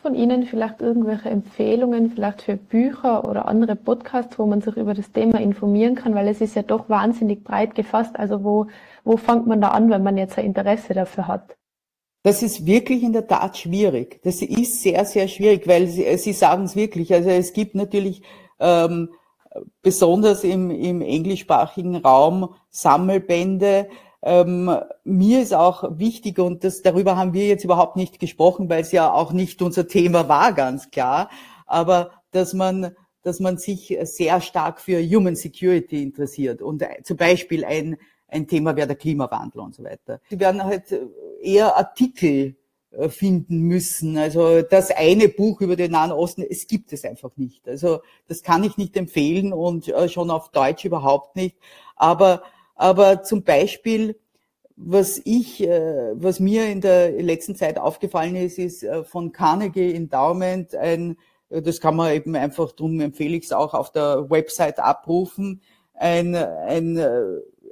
[0.00, 4.94] Von Ihnen vielleicht irgendwelche Empfehlungen, vielleicht für Bücher oder andere Podcasts, wo man sich über
[4.94, 8.16] das Thema informieren kann, weil es ist ja doch wahnsinnig breit gefasst.
[8.16, 8.68] Also wo,
[9.02, 11.57] wo fängt man da an, wenn man jetzt ein Interesse dafür hat?
[12.28, 14.20] Das ist wirklich in der Tat schwierig.
[14.22, 17.14] Das ist sehr, sehr schwierig, weil Sie, Sie sagen es wirklich.
[17.14, 18.20] Also es gibt natürlich
[18.60, 19.08] ähm,
[19.80, 23.88] besonders im, im englischsprachigen Raum Sammelbände.
[24.20, 24.70] Ähm,
[25.04, 28.92] mir ist auch wichtig, und das, darüber haben wir jetzt überhaupt nicht gesprochen, weil es
[28.92, 31.30] ja auch nicht unser Thema war, ganz klar,
[31.64, 37.64] aber dass man, dass man sich sehr stark für Human Security interessiert und zum Beispiel
[37.64, 37.96] ein,
[38.28, 40.20] ein Thema wäre der Klimawandel und so weiter.
[40.30, 40.84] Sie werden halt
[41.42, 42.56] eher Artikel
[42.90, 44.16] äh, finden müssen.
[44.16, 47.68] Also das eine Buch über den Nahen Osten, es gibt es einfach nicht.
[47.68, 51.56] Also das kann ich nicht empfehlen und äh, schon auf Deutsch überhaupt nicht.
[51.96, 52.42] Aber,
[52.76, 54.18] aber zum Beispiel,
[54.76, 60.74] was ich, äh, was mir in der letzten Zeit aufgefallen ist, ist von Carnegie Endowment
[60.74, 61.18] ein,
[61.50, 65.60] das kann man eben einfach, drum empfehle ich es auch auf der Website abrufen,
[65.94, 66.96] ein, ein,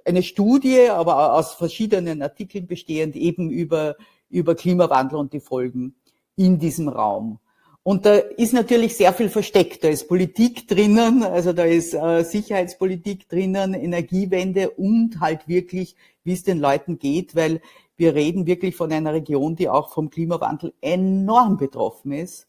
[0.07, 3.97] eine Studie, aber aus verschiedenen Artikeln bestehend eben über
[4.31, 5.95] über Klimawandel und die Folgen
[6.37, 7.39] in diesem Raum.
[7.83, 9.85] Und da ist natürlich sehr viel versteckt.
[9.85, 15.95] Da ist Politik drinnen, also da ist äh, Sicherheitspolitik drinnen, Energiewende und halt wirklich,
[16.25, 17.61] wie es den Leuten geht, weil
[17.97, 22.49] wir reden wirklich von einer Region, die auch vom Klimawandel enorm betroffen ist.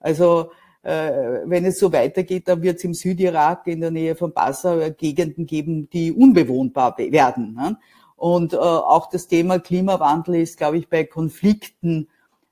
[0.00, 0.50] Also
[0.82, 5.44] wenn es so weitergeht, dann wird es im Südirak in der Nähe von Basra Gegenden
[5.44, 7.54] geben, die unbewohnbar werden.
[7.54, 7.76] Ne?
[8.16, 12.08] Und äh, auch das Thema Klimawandel ist, glaube ich, bei Konflikten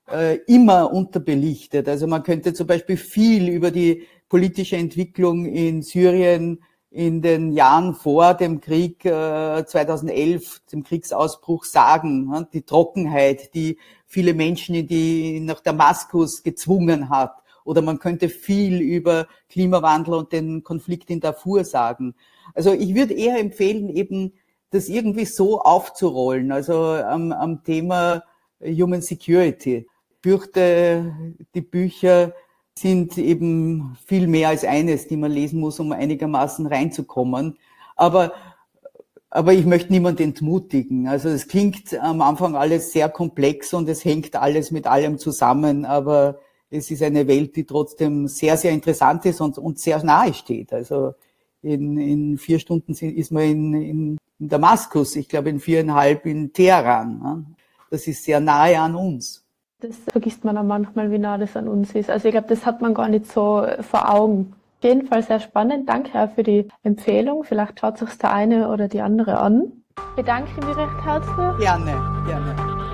[0.09, 1.89] äh, immer unterbelichtet.
[1.89, 6.59] Also man könnte zum Beispiel viel über die politische Entwicklung in Syrien
[6.89, 12.29] in den Jahren vor dem Krieg äh, 2011, dem Kriegsausbruch sagen.
[12.29, 12.47] Ne?
[12.53, 17.35] Die Trockenheit, die viele Menschen in die, nach Damaskus gezwungen hat.
[17.67, 22.15] Oder man könnte viel über Klimawandel und den Konflikt in Darfur sagen.
[22.53, 24.31] Also ich würde eher empfehlen, eben
[24.69, 28.23] das irgendwie so aufzurollen, also am, am Thema
[28.61, 29.85] Human Security.
[30.09, 31.13] Ich fürchte,
[31.53, 32.33] die Bücher
[32.79, 37.57] sind eben viel mehr als eines, die man lesen muss, um einigermaßen reinzukommen.
[37.97, 38.31] Aber,
[39.29, 41.07] aber ich möchte niemand entmutigen.
[41.07, 45.83] Also es klingt am Anfang alles sehr komplex und es hängt alles mit allem zusammen,
[45.83, 46.39] aber
[46.69, 50.73] es ist eine Welt, die trotzdem sehr, sehr interessant ist und, und sehr nahe steht.
[50.73, 51.13] Also
[51.61, 56.53] in, in vier Stunden ist man in, in in Damaskus, ich glaube in viereinhalb in
[56.53, 57.55] Teheran.
[57.89, 59.43] Das ist sehr nahe an uns.
[59.79, 62.09] Das vergisst man auch manchmal, wie nah das an uns ist.
[62.09, 64.53] Also ich glaube, das hat man gar nicht so vor Augen.
[64.79, 65.87] Auf jeden Fall sehr spannend.
[65.87, 67.43] Danke auch für die Empfehlung.
[67.43, 69.71] Vielleicht schaut sich der eine oder die andere an.
[69.97, 71.59] Ich bedanke mich recht herzlich.
[71.59, 72.86] Gerne, gerne.